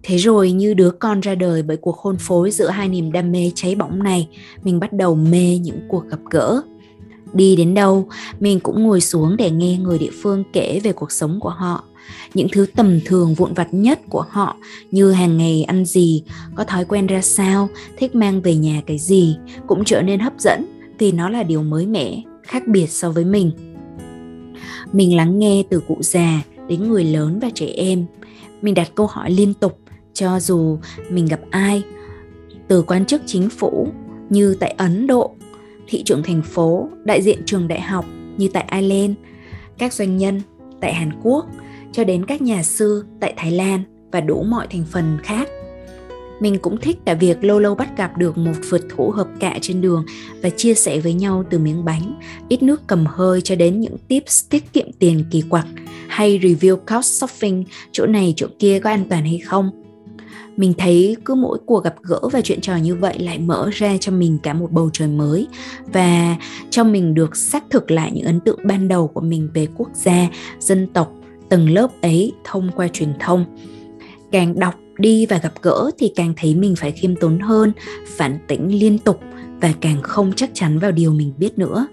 Thế 0.03 0.17
rồi 0.17 0.53
như 0.53 0.75
đứa 0.75 0.91
con 0.91 1.21
ra 1.21 1.35
đời 1.35 1.63
bởi 1.63 1.77
cuộc 1.77 1.97
hôn 1.99 2.17
phối 2.17 2.51
giữa 2.51 2.69
hai 2.69 2.89
niềm 2.89 3.13
đam 3.13 3.33
mê 3.33 3.51
cháy 3.55 3.75
bỏng 3.75 4.03
này, 4.03 4.29
mình 4.63 4.81
bắt 4.81 4.93
đầu 4.93 5.15
mê 5.15 5.59
những 5.59 5.81
cuộc 5.89 6.09
gặp 6.09 6.19
gỡ. 6.31 6.63
Đi 7.33 7.57
đến 7.57 7.75
đâu, 7.75 8.09
mình 8.41 8.61
cũng 8.61 8.83
ngồi 8.83 9.01
xuống 9.01 9.37
để 9.37 9.51
nghe 9.51 9.79
người 9.79 9.99
địa 9.99 10.11
phương 10.23 10.45
kể 10.53 10.81
về 10.85 10.93
cuộc 10.93 11.13
sống 11.13 11.41
của 11.41 11.51
họ 11.51 11.85
những 12.35 12.49
thứ 12.53 12.67
tầm 12.77 13.01
thường 13.05 13.35
vụn 13.35 13.55
vặt 13.55 13.69
nhất 13.75 14.01
của 14.09 14.25
họ, 14.29 14.57
như 14.91 15.13
hàng 15.13 15.37
ngày 15.37 15.65
ăn 15.65 15.85
gì, 15.85 16.23
có 16.55 16.65
thói 16.65 16.85
quen 16.85 17.07
ra 17.07 17.23
sao, 17.23 17.69
thích 17.99 18.15
mang 18.15 18.41
về 18.41 18.55
nhà 18.55 18.83
cái 18.87 18.99
gì, 18.99 19.37
cũng 19.67 19.85
trở 19.85 20.03
nên 20.03 20.21
hấp 20.21 20.33
dẫn 20.39 20.67
vì 20.99 21.13
nó 21.13 21.29
là 21.29 21.43
điều 21.43 21.63
mới 21.63 21.87
mẻ, 21.87 22.23
khác 22.43 22.63
biệt 22.67 22.87
so 22.87 23.11
với 23.11 23.25
mình. 23.25 23.51
Mình 24.93 25.17
lắng 25.17 25.39
nghe 25.39 25.63
từ 25.71 25.81
cụ 25.89 25.97
già 26.01 26.43
đến 26.69 26.89
người 26.89 27.05
lớn 27.05 27.39
và 27.43 27.51
trẻ 27.55 27.67
em. 27.67 28.07
Mình 28.63 28.75
đặt 28.75 28.91
câu 28.95 29.07
hỏi 29.07 29.31
liên 29.31 29.55
tục, 29.55 29.79
cho 30.15 30.41
dù 30.41 30.79
mình 31.11 31.27
gặp 31.27 31.41
ai, 31.51 31.83
từ 32.69 32.83
quan 32.83 33.07
chức 33.07 33.23
chính 33.27 33.51
phủ 33.51 33.89
như 34.31 34.57
tại 34.61 34.75
ấn 34.79 35.07
độ, 35.07 35.35
thị 35.89 36.03
trưởng 36.03 36.23
thành 36.23 36.43
phố, 36.43 36.89
đại 37.05 37.23
diện 37.23 37.39
trường 37.47 37.69
đại 37.69 37.81
học 37.81 38.05
như 38.37 38.49
tại 38.49 38.69
ireland, 38.73 39.13
các 39.79 39.93
doanh 39.93 40.17
nhân 40.17 40.41
tại 40.81 40.95
hàn 40.95 41.11
quốc 41.23 41.47
cho 41.97 42.05
đến 42.05 42.25
các 42.27 42.43
nhà 42.43 42.63
sư 42.63 43.05
tại 43.21 43.35
Thái 43.37 43.53
Lan 43.53 43.83
và 44.13 44.21
đủ 44.21 44.43
mọi 44.43 44.67
thành 44.71 44.85
phần 44.91 45.19
khác. 45.23 45.49
Mình 46.41 46.59
cũng 46.59 46.77
thích 46.81 46.99
cả 47.05 47.15
việc 47.15 47.45
lâu 47.45 47.59
lâu 47.59 47.75
bắt 47.75 47.97
gặp 47.97 48.19
được 48.19 48.39
một 48.39 48.53
phượt 48.71 48.83
thủ 48.97 49.11
hợp 49.11 49.29
cạ 49.41 49.59
trên 49.63 49.81
đường 49.81 50.05
và 50.43 50.51
chia 50.51 50.75
sẻ 50.75 50.99
với 50.99 51.15
nhau 51.15 51.45
từ 51.51 51.59
miếng 51.59 51.85
bánh, 51.85 52.21
ít 52.49 52.63
nước 52.63 52.83
cầm 52.87 53.07
hơi 53.07 53.41
cho 53.41 53.55
đến 53.55 53.81
những 53.81 53.97
tips 54.09 54.45
tiết 54.51 54.73
kiệm 54.73 54.93
tiền 54.99 55.25
kỳ 55.31 55.43
quặc 55.51 55.67
hay 56.09 56.39
review 56.39 56.77
couch 56.77 57.05
shopping 57.05 57.65
chỗ 57.93 58.07
này 58.07 58.35
chỗ 58.37 58.47
kia 58.59 58.79
có 58.79 58.91
an 58.91 59.05
toàn 59.11 59.25
hay 59.25 59.39
không. 59.39 59.71
Mình 60.57 60.75
thấy 60.79 61.17
cứ 61.25 61.35
mỗi 61.35 61.59
cuộc 61.67 61.85
gặp 61.85 61.95
gỡ 62.03 62.21
và 62.33 62.41
chuyện 62.41 62.61
trò 62.61 62.77
như 62.77 62.95
vậy 62.95 63.19
lại 63.19 63.39
mở 63.39 63.71
ra 63.73 63.97
cho 64.01 64.13
mình 64.13 64.39
cả 64.43 64.53
một 64.53 64.73
bầu 64.73 64.91
trời 64.93 65.09
mới 65.09 65.47
và 65.93 66.37
cho 66.71 66.85
mình 66.85 67.15
được 67.15 67.37
xác 67.37 67.65
thực 67.71 67.91
lại 67.91 68.11
những 68.15 68.27
ấn 68.27 68.41
tượng 68.41 68.59
ban 68.65 68.89
đầu 68.89 69.09
của 69.09 69.21
mình 69.21 69.49
về 69.55 69.69
quốc 69.77 69.89
gia, 69.95 70.29
dân 70.59 70.87
tộc 70.93 71.13
từng 71.49 71.71
lớp 71.71 71.89
ấy 72.03 72.33
thông 72.45 72.71
qua 72.77 72.89
truyền 72.89 73.13
thông 73.21 73.45
càng 74.33 74.59
đọc 74.59 74.75
đi 74.99 75.27
và 75.27 75.39
gặp 75.39 75.53
gỡ 75.63 75.91
thì 75.99 76.13
càng 76.17 76.35
thấy 76.37 76.55
mình 76.55 76.77
phải 76.77 76.93
khiêm 76.93 77.17
tốn 77.17 77.39
hơn 77.39 77.73
phản 78.07 78.39
tỉnh 78.49 78.81
liên 78.81 78.99
tục 78.99 79.21
và 79.61 79.73
càng 79.81 80.03
không 80.03 80.33
chắc 80.37 80.51
chắn 80.55 80.79
vào 80.79 80.93
điều 80.93 81.13
mình 81.13 81.33
biết 81.39 81.59
nữa 81.59 81.87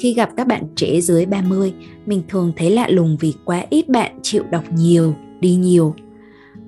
khi 0.00 0.14
gặp 0.14 0.30
các 0.36 0.46
bạn 0.46 0.62
trẻ 0.76 1.00
dưới 1.00 1.26
30, 1.26 1.72
mình 2.06 2.22
thường 2.28 2.52
thấy 2.56 2.70
lạ 2.70 2.88
lùng 2.88 3.16
vì 3.20 3.34
quá 3.44 3.64
ít 3.70 3.88
bạn 3.88 4.18
chịu 4.22 4.42
đọc 4.50 4.64
nhiều, 4.72 5.14
đi 5.40 5.54
nhiều. 5.54 5.94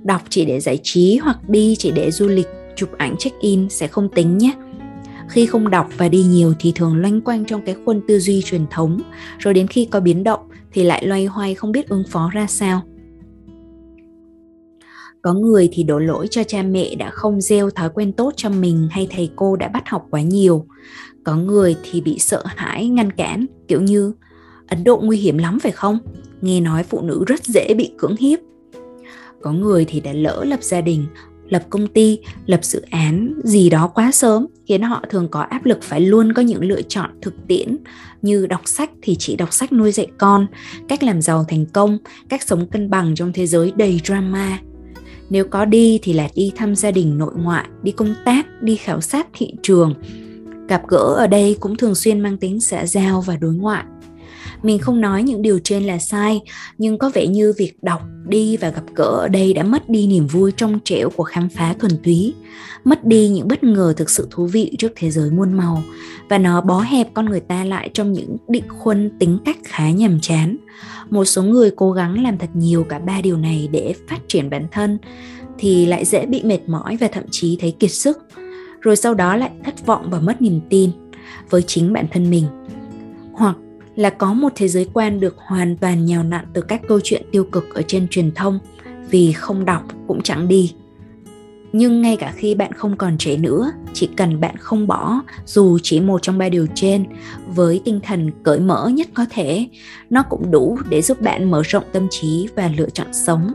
Đọc 0.02 0.22
chỉ 0.28 0.44
để 0.44 0.60
giải 0.60 0.78
trí 0.82 1.16
hoặc 1.16 1.48
đi 1.48 1.76
chỉ 1.78 1.90
để 1.90 2.10
du 2.10 2.28
lịch, 2.28 2.46
chụp 2.76 2.88
ảnh 2.98 3.16
check-in 3.18 3.68
sẽ 3.68 3.86
không 3.86 4.08
tính 4.08 4.38
nhé. 4.38 4.52
Khi 5.28 5.46
không 5.46 5.70
đọc 5.70 5.88
và 5.96 6.08
đi 6.08 6.22
nhiều 6.22 6.54
thì 6.58 6.72
thường 6.74 6.96
loanh 6.96 7.20
quanh 7.20 7.44
trong 7.44 7.62
cái 7.62 7.76
khuôn 7.84 8.00
tư 8.08 8.18
duy 8.18 8.42
truyền 8.42 8.66
thống, 8.70 9.00
rồi 9.38 9.54
đến 9.54 9.66
khi 9.66 9.84
có 9.84 10.00
biến 10.00 10.24
động 10.24 10.40
thì 10.72 10.84
lại 10.84 11.06
loay 11.06 11.26
hoay 11.26 11.54
không 11.54 11.72
biết 11.72 11.88
ứng 11.88 12.04
phó 12.10 12.30
ra 12.32 12.46
sao. 12.46 12.82
Có 15.22 15.34
người 15.34 15.68
thì 15.72 15.82
đổ 15.82 15.98
lỗi 15.98 16.26
cho 16.30 16.44
cha 16.44 16.62
mẹ 16.62 16.94
đã 16.94 17.10
không 17.10 17.40
gieo 17.40 17.70
thói 17.70 17.90
quen 17.94 18.12
tốt 18.12 18.32
cho 18.36 18.50
mình 18.50 18.88
hay 18.90 19.08
thầy 19.10 19.30
cô 19.36 19.56
đã 19.56 19.68
bắt 19.68 19.88
học 19.88 20.06
quá 20.10 20.22
nhiều. 20.22 20.66
Có 21.24 21.36
người 21.36 21.76
thì 21.82 22.00
bị 22.00 22.18
sợ 22.18 22.42
hãi 22.46 22.88
ngăn 22.88 23.12
cản, 23.12 23.46
kiểu 23.68 23.80
như 23.80 24.12
Ấn 24.68 24.84
Độ 24.84 25.00
nguy 25.02 25.16
hiểm 25.18 25.38
lắm 25.38 25.58
phải 25.58 25.72
không? 25.72 25.98
Nghe 26.40 26.60
nói 26.60 26.82
phụ 26.82 27.00
nữ 27.00 27.24
rất 27.26 27.44
dễ 27.44 27.74
bị 27.74 27.92
cưỡng 27.98 28.16
hiếp. 28.16 28.38
Có 29.42 29.52
người 29.52 29.84
thì 29.84 30.00
đã 30.00 30.12
lỡ 30.12 30.44
lập 30.44 30.62
gia 30.62 30.80
đình, 30.80 31.06
lập 31.48 31.62
công 31.70 31.86
ty, 31.86 32.18
lập 32.46 32.64
dự 32.64 32.82
án 32.90 33.40
gì 33.44 33.70
đó 33.70 33.88
quá 33.94 34.12
sớm 34.12 34.46
khiến 34.66 34.82
họ 34.82 35.04
thường 35.10 35.28
có 35.30 35.40
áp 35.40 35.64
lực 35.64 35.82
phải 35.82 36.00
luôn 36.00 36.32
có 36.32 36.42
những 36.42 36.64
lựa 36.64 36.82
chọn 36.82 37.10
thực 37.22 37.34
tiễn 37.48 37.76
như 38.22 38.46
đọc 38.46 38.60
sách 38.64 38.90
thì 39.02 39.16
chỉ 39.18 39.36
đọc 39.36 39.52
sách 39.52 39.72
nuôi 39.72 39.92
dạy 39.92 40.06
con, 40.18 40.46
cách 40.88 41.02
làm 41.02 41.22
giàu 41.22 41.44
thành 41.48 41.66
công, 41.66 41.98
cách 42.28 42.42
sống 42.42 42.66
cân 42.66 42.90
bằng 42.90 43.14
trong 43.14 43.32
thế 43.32 43.46
giới 43.46 43.72
đầy 43.76 44.00
drama. 44.04 44.58
Nếu 45.30 45.44
có 45.44 45.64
đi 45.64 45.98
thì 46.02 46.12
là 46.12 46.28
đi 46.34 46.52
thăm 46.56 46.76
gia 46.76 46.90
đình 46.90 47.18
nội 47.18 47.32
ngoại, 47.36 47.68
đi 47.82 47.92
công 47.92 48.14
tác, 48.24 48.46
đi 48.62 48.76
khảo 48.76 49.00
sát 49.00 49.26
thị 49.32 49.52
trường. 49.62 49.94
Gặp 50.68 50.82
gỡ 50.88 51.14
ở 51.18 51.26
đây 51.26 51.56
cũng 51.60 51.76
thường 51.76 51.94
xuyên 51.94 52.20
mang 52.20 52.38
tính 52.38 52.60
xã 52.60 52.86
giao 52.86 53.20
và 53.20 53.36
đối 53.36 53.54
ngoại 53.54 53.84
mình 54.62 54.78
không 54.78 55.00
nói 55.00 55.22
những 55.22 55.42
điều 55.42 55.58
trên 55.64 55.82
là 55.82 55.98
sai, 55.98 56.40
nhưng 56.78 56.98
có 56.98 57.10
vẻ 57.14 57.26
như 57.26 57.52
việc 57.58 57.72
đọc 57.82 58.02
đi 58.28 58.56
và 58.56 58.68
gặp 58.68 58.82
gỡ 58.94 59.04
ở 59.04 59.28
đây 59.28 59.54
đã 59.54 59.62
mất 59.62 59.88
đi 59.88 60.06
niềm 60.06 60.26
vui 60.26 60.52
trong 60.56 60.78
trẻo 60.84 61.10
của 61.16 61.24
khám 61.24 61.48
phá 61.48 61.74
thuần 61.78 61.92
túy, 62.04 62.34
mất 62.84 63.04
đi 63.04 63.28
những 63.28 63.48
bất 63.48 63.64
ngờ 63.64 63.94
thực 63.96 64.10
sự 64.10 64.28
thú 64.30 64.46
vị 64.46 64.74
trước 64.78 64.92
thế 64.96 65.10
giới 65.10 65.30
muôn 65.30 65.52
màu, 65.52 65.82
và 66.28 66.38
nó 66.38 66.60
bó 66.60 66.80
hẹp 66.80 67.08
con 67.14 67.26
người 67.26 67.40
ta 67.40 67.64
lại 67.64 67.90
trong 67.94 68.12
những 68.12 68.36
định 68.48 68.64
khuôn 68.68 69.10
tính 69.18 69.38
cách 69.44 69.58
khá 69.64 69.90
nhàm 69.90 70.20
chán. 70.20 70.56
Một 71.10 71.24
số 71.24 71.42
người 71.42 71.70
cố 71.76 71.92
gắng 71.92 72.22
làm 72.22 72.38
thật 72.38 72.50
nhiều 72.54 72.84
cả 72.84 72.98
ba 72.98 73.20
điều 73.20 73.36
này 73.36 73.68
để 73.72 73.94
phát 74.08 74.18
triển 74.28 74.50
bản 74.50 74.66
thân, 74.72 74.98
thì 75.58 75.86
lại 75.86 76.04
dễ 76.04 76.26
bị 76.26 76.42
mệt 76.42 76.68
mỏi 76.68 76.96
và 76.96 77.08
thậm 77.12 77.24
chí 77.30 77.58
thấy 77.60 77.70
kiệt 77.70 77.90
sức, 77.90 78.18
rồi 78.80 78.96
sau 78.96 79.14
đó 79.14 79.36
lại 79.36 79.50
thất 79.64 79.86
vọng 79.86 80.06
và 80.10 80.20
mất 80.20 80.42
niềm 80.42 80.60
tin 80.70 80.90
với 81.50 81.62
chính 81.62 81.92
bản 81.92 82.06
thân 82.12 82.30
mình. 82.30 82.44
Hoặc 83.32 83.56
là 83.96 84.10
có 84.10 84.32
một 84.32 84.52
thế 84.54 84.68
giới 84.68 84.86
quan 84.92 85.20
được 85.20 85.36
hoàn 85.38 85.76
toàn 85.76 86.06
nhào 86.06 86.22
nặn 86.22 86.46
từ 86.52 86.60
các 86.60 86.80
câu 86.88 87.00
chuyện 87.04 87.22
tiêu 87.32 87.44
cực 87.44 87.74
ở 87.74 87.82
trên 87.82 88.08
truyền 88.08 88.32
thông, 88.34 88.58
vì 89.10 89.32
không 89.32 89.64
đọc 89.64 89.82
cũng 90.06 90.22
chẳng 90.22 90.48
đi. 90.48 90.74
Nhưng 91.72 92.02
ngay 92.02 92.16
cả 92.16 92.32
khi 92.36 92.54
bạn 92.54 92.72
không 92.72 92.96
còn 92.96 93.18
trẻ 93.18 93.36
nữa, 93.36 93.72
chỉ 93.92 94.08
cần 94.16 94.40
bạn 94.40 94.56
không 94.56 94.86
bỏ, 94.86 95.20
dù 95.46 95.78
chỉ 95.82 96.00
một 96.00 96.22
trong 96.22 96.38
ba 96.38 96.48
điều 96.48 96.66
trên, 96.74 97.04
với 97.54 97.80
tinh 97.84 98.00
thần 98.02 98.30
cởi 98.42 98.60
mở 98.60 98.88
nhất 98.88 99.08
có 99.14 99.26
thể, 99.30 99.66
nó 100.10 100.22
cũng 100.22 100.50
đủ 100.50 100.78
để 100.88 101.02
giúp 101.02 101.20
bạn 101.20 101.50
mở 101.50 101.62
rộng 101.64 101.84
tâm 101.92 102.06
trí 102.10 102.48
và 102.56 102.70
lựa 102.76 102.88
chọn 102.90 103.06
sống. 103.12 103.52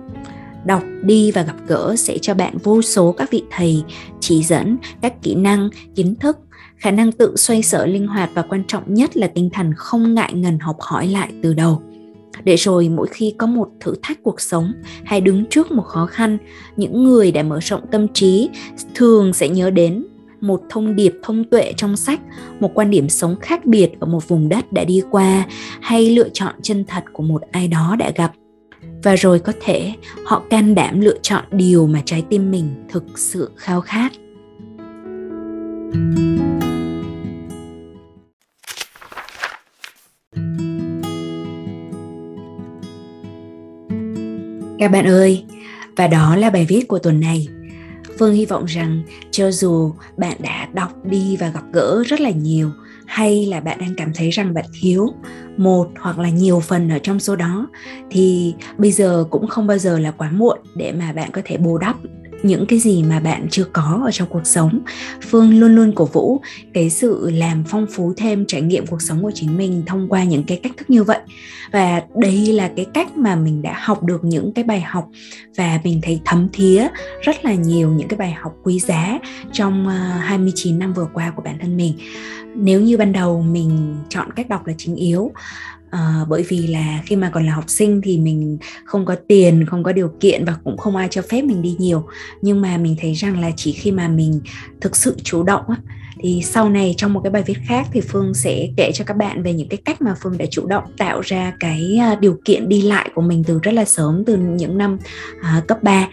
Đọc 0.65 0.83
đi 1.03 1.31
và 1.31 1.41
gặp 1.41 1.55
gỡ 1.67 1.95
sẽ 1.97 2.17
cho 2.17 2.33
bạn 2.33 2.57
vô 2.63 2.81
số 2.81 3.11
các 3.11 3.31
vị 3.31 3.43
thầy, 3.51 3.83
chỉ 4.19 4.43
dẫn, 4.43 4.77
các 5.01 5.21
kỹ 5.21 5.35
năng, 5.35 5.69
kiến 5.95 6.15
thức 6.15 6.37
khả 6.77 6.91
năng 6.91 7.11
tự 7.11 7.35
xoay 7.35 7.63
sở 7.63 7.85
linh 7.85 8.07
hoạt 8.07 8.29
và 8.33 8.41
quan 8.41 8.63
trọng 8.67 8.93
nhất 8.93 9.17
là 9.17 9.27
tinh 9.27 9.49
thần 9.53 9.73
không 9.77 10.15
ngại 10.15 10.33
ngần 10.33 10.59
học 10.59 10.77
hỏi 10.79 11.07
lại 11.07 11.33
từ 11.43 11.53
đầu. 11.53 11.81
Để 12.43 12.55
rồi 12.55 12.89
mỗi 12.89 13.07
khi 13.11 13.35
có 13.37 13.47
một 13.47 13.69
thử 13.79 13.95
thách 14.03 14.23
cuộc 14.23 14.41
sống 14.41 14.73
hay 15.05 15.21
đứng 15.21 15.45
trước 15.45 15.71
một 15.71 15.83
khó 15.83 16.05
khăn, 16.05 16.37
những 16.75 17.03
người 17.03 17.31
đã 17.31 17.43
mở 17.43 17.59
rộng 17.61 17.81
tâm 17.91 18.07
trí 18.13 18.49
thường 18.95 19.33
sẽ 19.33 19.49
nhớ 19.49 19.69
đến 19.69 20.05
một 20.41 20.61
thông 20.69 20.95
điệp 20.95 21.13
thông 21.23 21.43
tuệ 21.43 21.73
trong 21.77 21.97
sách, 21.97 22.21
một 22.59 22.71
quan 22.73 22.91
điểm 22.91 23.09
sống 23.09 23.35
khác 23.41 23.65
biệt 23.65 23.89
ở 23.99 24.07
một 24.07 24.27
vùng 24.27 24.49
đất 24.49 24.73
đã 24.73 24.83
đi 24.83 25.01
qua, 25.11 25.45
hay 25.81 26.09
lựa 26.09 26.29
chọn 26.33 26.55
chân 26.61 26.83
thật 26.87 27.03
của 27.13 27.23
một 27.23 27.41
ai 27.51 27.67
đó 27.67 27.95
đã 27.99 28.11
gặp. 28.15 28.31
Và 29.03 29.15
rồi 29.15 29.39
có 29.39 29.53
thể 29.61 29.93
họ 30.25 30.43
can 30.49 30.75
đảm 30.75 31.01
lựa 31.01 31.17
chọn 31.21 31.43
điều 31.51 31.87
mà 31.87 32.01
trái 32.05 32.23
tim 32.29 32.51
mình 32.51 32.85
thực 32.89 33.03
sự 33.15 33.51
khao 33.55 33.81
khát. 33.81 34.11
Các 35.87 35.97
bạn 44.91 45.07
ơi, 45.07 45.45
và 45.95 46.07
đó 46.07 46.35
là 46.35 46.49
bài 46.49 46.65
viết 46.69 46.87
của 46.87 46.99
tuần 46.99 47.19
này. 47.19 47.47
Phương 48.19 48.33
hy 48.33 48.45
vọng 48.45 48.65
rằng 48.65 49.03
cho 49.31 49.51
dù 49.51 49.93
bạn 50.17 50.37
đã 50.39 50.67
đọc 50.73 50.91
đi 51.05 51.37
và 51.37 51.49
gặp 51.49 51.63
gỡ 51.73 52.03
rất 52.07 52.21
là 52.21 52.29
nhiều 52.29 52.71
hay 53.05 53.45
là 53.45 53.59
bạn 53.59 53.77
đang 53.79 53.95
cảm 53.97 54.11
thấy 54.15 54.29
rằng 54.29 54.53
bạn 54.53 54.65
thiếu 54.81 55.13
một 55.57 55.89
hoặc 55.99 56.19
là 56.19 56.29
nhiều 56.29 56.59
phần 56.59 56.89
ở 56.89 56.99
trong 56.99 57.19
số 57.19 57.35
đó 57.35 57.67
thì 58.11 58.55
bây 58.77 58.91
giờ 58.91 59.25
cũng 59.29 59.47
không 59.47 59.67
bao 59.67 59.77
giờ 59.77 59.99
là 59.99 60.11
quá 60.11 60.31
muộn 60.31 60.59
để 60.75 60.91
mà 60.91 61.13
bạn 61.13 61.31
có 61.31 61.41
thể 61.45 61.57
bù 61.57 61.77
đắp 61.77 61.95
những 62.43 62.65
cái 62.65 62.79
gì 62.79 63.03
mà 63.03 63.19
bạn 63.19 63.47
chưa 63.51 63.63
có 63.73 64.01
ở 64.05 64.11
trong 64.11 64.27
cuộc 64.27 64.47
sống. 64.47 64.79
Phương 65.21 65.59
luôn 65.59 65.75
luôn 65.75 65.91
cổ 65.95 66.05
vũ 66.05 66.41
cái 66.73 66.89
sự 66.89 67.29
làm 67.29 67.63
phong 67.67 67.85
phú 67.91 68.13
thêm 68.17 68.45
trải 68.45 68.61
nghiệm 68.61 68.87
cuộc 68.87 69.01
sống 69.01 69.23
của 69.23 69.31
chính 69.35 69.57
mình 69.57 69.83
thông 69.85 70.09
qua 70.09 70.23
những 70.23 70.43
cái 70.43 70.59
cách 70.63 70.71
thức 70.77 70.89
như 70.89 71.03
vậy. 71.03 71.19
Và 71.71 72.01
đây 72.15 72.53
là 72.53 72.71
cái 72.75 72.85
cách 72.93 73.17
mà 73.17 73.35
mình 73.35 73.61
đã 73.61 73.75
học 73.79 74.03
được 74.03 74.23
những 74.23 74.53
cái 74.53 74.63
bài 74.63 74.81
học 74.81 75.09
và 75.57 75.79
mình 75.83 75.99
thấy 76.03 76.21
thấm 76.25 76.47
thía 76.53 76.87
rất 77.21 77.45
là 77.45 77.53
nhiều 77.53 77.91
những 77.91 78.07
cái 78.07 78.17
bài 78.17 78.31
học 78.31 78.55
quý 78.63 78.79
giá 78.79 79.19
trong 79.51 79.87
ờ, 79.87 79.93
29 80.19 80.79
năm 80.79 80.93
vừa 80.93 81.07
qua 81.13 81.31
của 81.35 81.41
bản 81.41 81.57
thân 81.61 81.77
mình. 81.77 81.93
Nếu 82.55 82.81
như 82.81 82.97
ban 82.97 83.11
đầu 83.11 83.41
mình 83.41 83.97
chọn 84.09 84.31
cách 84.31 84.49
đọc 84.49 84.67
là 84.67 84.73
chính 84.77 84.95
yếu 84.95 85.31
à, 85.89 86.25
bởi 86.29 86.43
vì 86.47 86.67
là 86.67 87.01
khi 87.05 87.15
mà 87.15 87.29
còn 87.33 87.45
là 87.45 87.53
học 87.53 87.63
sinh 87.67 88.01
thì 88.03 88.17
mình 88.17 88.57
không 88.85 89.05
có 89.05 89.15
tiền 89.27 89.65
không 89.65 89.83
có 89.83 89.91
điều 89.91 90.11
kiện 90.19 90.45
và 90.45 90.57
cũng 90.63 90.77
không 90.77 90.95
ai 90.95 91.07
cho 91.11 91.21
phép 91.21 91.41
mình 91.41 91.61
đi 91.61 91.75
nhiều. 91.79 92.07
Nhưng 92.41 92.61
mà 92.61 92.77
mình 92.77 92.95
thấy 92.99 93.13
rằng 93.13 93.39
là 93.39 93.51
chỉ 93.55 93.71
khi 93.71 93.91
mà 93.91 94.07
mình 94.07 94.41
thực 94.81 94.95
sự 94.95 95.15
chủ 95.23 95.43
động 95.43 95.63
á, 95.67 95.77
thì 96.19 96.41
sau 96.43 96.69
này 96.69 96.93
trong 96.97 97.13
một 97.13 97.21
cái 97.23 97.31
bài 97.31 97.43
viết 97.45 97.57
khác 97.67 97.87
thì 97.91 98.01
phương 98.01 98.33
sẽ 98.33 98.67
kể 98.77 98.91
cho 98.93 99.05
các 99.05 99.17
bạn 99.17 99.43
về 99.43 99.53
những 99.53 99.69
cái 99.69 99.77
cách 99.77 100.01
mà 100.01 100.15
phương 100.23 100.37
đã 100.37 100.45
chủ 100.51 100.67
động 100.67 100.83
tạo 100.97 101.21
ra 101.21 101.53
cái 101.59 101.97
à, 102.01 102.15
điều 102.15 102.37
kiện 102.45 102.69
đi 102.69 102.81
lại 102.81 103.09
của 103.15 103.21
mình 103.21 103.43
từ 103.47 103.59
rất 103.63 103.71
là 103.71 103.85
sớm 103.85 104.23
từ 104.25 104.37
những 104.37 104.77
năm 104.77 104.97
à, 105.41 105.61
cấp 105.67 105.83
3 105.83 106.07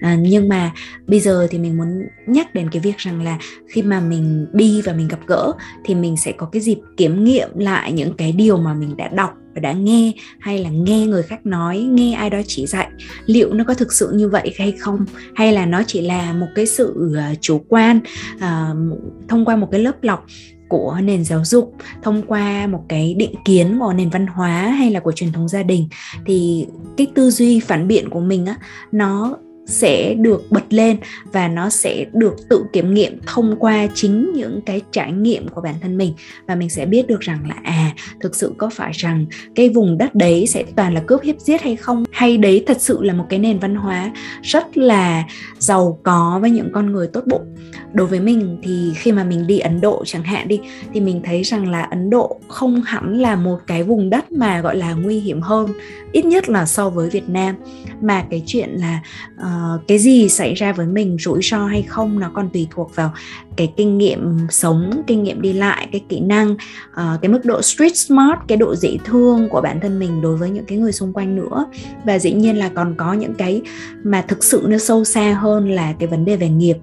à, 0.00 0.16
nhưng 0.20 0.48
mà 0.48 0.72
bây 1.06 1.20
giờ 1.20 1.46
thì 1.50 1.58
mình 1.58 1.76
muốn 1.76 1.88
nhắc 2.26 2.54
đến 2.54 2.70
cái 2.70 2.80
việc 2.80 2.96
rằng 2.96 3.22
là 3.22 3.38
khi 3.68 3.82
mà 3.82 4.00
mình 4.00 4.46
đi 4.52 4.82
và 4.82 4.92
mình 4.92 5.08
gặp 5.08 5.20
gỡ 5.26 5.52
thì 5.84 5.94
mình 5.94 6.16
sẽ 6.16 6.32
có 6.32 6.46
cái 6.46 6.62
dịp 6.62 6.78
kiểm 6.96 7.24
nghiệm 7.24 7.58
lại 7.58 7.92
những 7.92 8.14
cái 8.16 8.32
điều 8.32 8.56
mà 8.56 8.74
mình 8.74 8.96
đã 8.96 9.08
đọc 9.08 9.30
và 9.54 9.60
đã 9.60 9.72
nghe 9.72 10.12
hay 10.40 10.58
là 10.58 10.70
nghe 10.70 11.06
người 11.06 11.22
khác 11.22 11.46
nói 11.46 11.78
nghe 11.78 12.14
ai 12.14 12.30
đó 12.30 12.38
chỉ 12.46 12.66
dạy 12.66 12.88
liệu 13.26 13.54
nó 13.54 13.64
có 13.64 13.74
thực 13.74 13.92
sự 13.92 14.10
như 14.14 14.28
vậy 14.28 14.54
hay 14.58 14.72
không? 14.72 15.04
Hay 15.34 15.52
là 15.52 15.66
nó 15.66 15.82
chỉ 15.86 16.00
là 16.00 16.32
một 16.32 16.48
cái 16.54 16.66
sự 16.66 17.14
ờ, 17.16 17.34
chủ 17.40 17.60
quan 17.68 18.00
uh, 18.36 19.00
thông 19.28 19.44
qua 19.44 19.56
một 19.56 19.68
cái 19.70 19.80
lớp 19.80 20.02
lọc 20.02 20.26
của 20.68 20.98
nền 21.02 21.24
giáo 21.24 21.44
dục 21.44 21.74
thông 22.02 22.22
qua 22.22 22.66
một 22.66 22.84
cái 22.88 23.14
định 23.14 23.34
kiến 23.44 23.78
của 23.80 23.92
nền 23.92 24.10
văn 24.10 24.26
hóa 24.26 24.52
hay 24.52 24.90
là 24.90 25.00
của 25.00 25.12
truyền 25.12 25.32
thống 25.32 25.48
gia 25.48 25.62
đình 25.62 25.88
thì 26.26 26.66
cái 26.96 27.06
tư 27.14 27.30
duy 27.30 27.60
phản 27.60 27.88
biện 27.88 28.10
của 28.10 28.20
mình 28.20 28.46
á 28.46 28.56
nó 28.92 29.36
sẽ 29.70 30.14
được 30.14 30.50
bật 30.50 30.72
lên 30.72 30.96
và 31.32 31.48
nó 31.48 31.70
sẽ 31.70 32.04
được 32.12 32.48
tự 32.48 32.64
kiểm 32.72 32.94
nghiệm 32.94 33.20
thông 33.26 33.56
qua 33.58 33.86
chính 33.94 34.32
những 34.34 34.60
cái 34.66 34.80
trải 34.90 35.12
nghiệm 35.12 35.48
của 35.48 35.60
bản 35.60 35.74
thân 35.80 35.98
mình. 35.98 36.14
Và 36.46 36.54
mình 36.54 36.70
sẽ 36.70 36.86
biết 36.86 37.06
được 37.06 37.20
rằng 37.20 37.48
là 37.48 37.54
à 37.62 37.94
thực 38.20 38.34
sự 38.36 38.52
có 38.58 38.70
phải 38.70 38.92
rằng 38.92 39.26
cái 39.54 39.68
vùng 39.68 39.98
đất 39.98 40.14
đấy 40.14 40.46
sẽ 40.46 40.64
toàn 40.76 40.94
là 40.94 41.00
cướp 41.00 41.22
hiếp 41.22 41.40
giết 41.40 41.62
hay 41.62 41.76
không? 41.76 42.04
Hay 42.10 42.38
đấy 42.38 42.64
thật 42.66 42.80
sự 42.80 43.02
là 43.02 43.14
một 43.14 43.26
cái 43.28 43.38
nền 43.38 43.58
văn 43.58 43.74
hóa 43.74 44.10
rất 44.42 44.78
là 44.78 45.24
giàu 45.58 45.98
có 46.02 46.38
với 46.40 46.50
những 46.50 46.70
con 46.72 46.92
người 46.92 47.06
tốt 47.06 47.22
bụng? 47.26 47.56
Đối 47.92 48.06
với 48.06 48.20
mình 48.20 48.58
thì 48.62 48.92
khi 48.94 49.12
mà 49.12 49.24
mình 49.24 49.46
đi 49.46 49.58
Ấn 49.58 49.80
Độ 49.80 50.04
chẳng 50.06 50.22
hạn 50.22 50.48
đi 50.48 50.60
thì 50.94 51.00
mình 51.00 51.20
thấy 51.24 51.42
rằng 51.42 51.70
là 51.70 51.82
Ấn 51.82 52.10
Độ 52.10 52.40
không 52.48 52.82
hẳn 52.82 53.18
là 53.18 53.36
một 53.36 53.58
cái 53.66 53.82
vùng 53.82 54.10
đất 54.10 54.32
mà 54.32 54.60
gọi 54.60 54.76
là 54.76 54.92
nguy 54.94 55.20
hiểm 55.20 55.40
hơn 55.40 55.68
ít 56.12 56.24
nhất 56.24 56.48
là 56.48 56.66
so 56.66 56.90
với 56.90 57.10
Việt 57.10 57.28
Nam. 57.28 57.54
Mà 58.02 58.24
cái 58.30 58.42
chuyện 58.46 58.70
là 58.70 59.02
uh, 59.40 59.59
Ờ, 59.60 59.80
cái 59.86 59.98
gì 59.98 60.28
xảy 60.28 60.54
ra 60.54 60.72
với 60.72 60.86
mình 60.86 61.16
rủi 61.20 61.42
ro 61.42 61.66
hay 61.66 61.82
không 61.82 62.18
nó 62.18 62.30
còn 62.34 62.50
tùy 62.50 62.66
thuộc 62.70 62.94
vào 62.94 63.12
cái 63.56 63.72
kinh 63.76 63.98
nghiệm 63.98 64.38
sống 64.50 65.02
kinh 65.06 65.22
nghiệm 65.22 65.42
đi 65.42 65.52
lại 65.52 65.88
cái 65.92 66.00
kỹ 66.08 66.20
năng 66.20 66.52
uh, 66.52 67.20
cái 67.22 67.28
mức 67.28 67.40
độ 67.44 67.62
street 67.62 67.96
smart 67.96 68.38
cái 68.48 68.58
độ 68.58 68.74
dễ 68.76 68.96
thương 69.04 69.48
của 69.48 69.60
bản 69.60 69.80
thân 69.80 69.98
mình 69.98 70.22
đối 70.22 70.36
với 70.36 70.50
những 70.50 70.64
cái 70.64 70.78
người 70.78 70.92
xung 70.92 71.12
quanh 71.12 71.36
nữa. 71.36 71.66
Và 72.04 72.18
dĩ 72.18 72.32
nhiên 72.32 72.56
là 72.56 72.68
còn 72.68 72.94
có 72.96 73.12
những 73.12 73.34
cái 73.34 73.62
mà 74.02 74.24
thực 74.28 74.44
sự 74.44 74.64
nó 74.68 74.78
sâu 74.78 75.04
xa 75.04 75.38
hơn 75.40 75.70
là 75.70 75.92
cái 75.98 76.08
vấn 76.08 76.24
đề 76.24 76.36
về 76.36 76.48
nghiệp. 76.48 76.76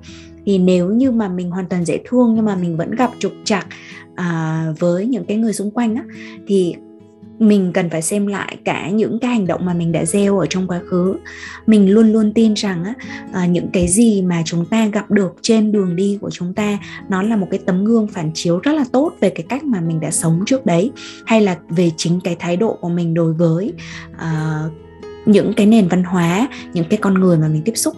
Thì 0.46 0.58
nếu 0.58 0.90
như 0.90 1.12
mà 1.12 1.28
mình 1.28 1.52
hoàn 1.52 1.66
toàn 1.66 1.86
dễ 1.86 2.00
thương 2.06 2.34
nhưng 2.36 2.46
mà 2.46 2.56
mình 2.56 2.78
vẫn 2.78 2.92
gặp 2.92 3.12
trục 3.20 3.34
trặc 3.44 3.68
à, 4.16 4.64
với 4.80 5.06
những 5.06 5.26
cái 5.26 5.38
người 5.38 5.54
xung 5.54 5.72
quanh 5.72 5.96
á 5.96 6.04
thì 6.48 6.76
mình 7.40 7.72
cần 7.74 7.90
phải 7.90 8.02
xem 8.02 8.28
lại 8.28 8.58
cả 8.66 8.90
những 8.90 9.20
cái 9.20 9.32
hành 9.32 9.48
động 9.48 9.66
mà 9.66 9.74
mình 9.74 9.92
đã 9.92 10.06
gieo 10.06 10.40
ở 10.40 10.46
trong 10.50 10.68
quá 10.68 10.80
khứ. 10.90 11.16
Mình 11.68 11.92
luôn 11.92 12.12
luôn 12.12 12.34
tin 12.34 12.54
rằng 12.54 12.84
á, 12.84 12.94
à, 13.34 13.46
những 13.46 13.70
cái 13.74 13.88
gì 13.88 14.22
mà 14.22 14.42
chúng 14.46 14.66
ta 14.66 14.86
gặp 14.86 15.12
được 15.12 15.36
trên 15.42 15.72
đường 15.72 15.96
đi 15.96 16.18
của 16.22 16.30
chúng 16.30 16.54
ta 16.54 16.78
nó 17.10 17.22
là 17.22 17.36
một 17.36 17.48
cái 17.52 17.60
tấm 17.66 17.86
gương 17.86 18.08
phản 18.08 18.32
chiếu 18.34 18.60
rất 18.60 18.72
là 18.72 18.86
tốt 18.92 19.14
về 19.20 19.30
cái 19.30 19.46
cách 19.50 19.64
mà 19.64 19.82
mình 19.82 20.00
đã 20.00 20.12
sống 20.12 20.44
trước 20.46 20.66
đấy 20.66 20.92
hay 21.26 21.42
là 21.42 21.58
về 21.70 21.92
chính 21.98 22.20
cái 22.24 22.36
thái 22.40 22.58
độ 22.58 22.78
của 22.82 22.90
mình 22.90 23.14
đối 23.14 23.34
với 23.34 23.74
uh, 24.12 24.72
những 25.26 25.54
cái 25.54 25.66
nền 25.66 25.88
văn 25.88 26.04
hóa 26.04 26.48
những 26.74 26.86
cái 26.90 26.98
con 27.02 27.14
người 27.14 27.38
mà 27.38 27.48
mình 27.48 27.62
tiếp 27.66 27.76
xúc. 27.76 27.96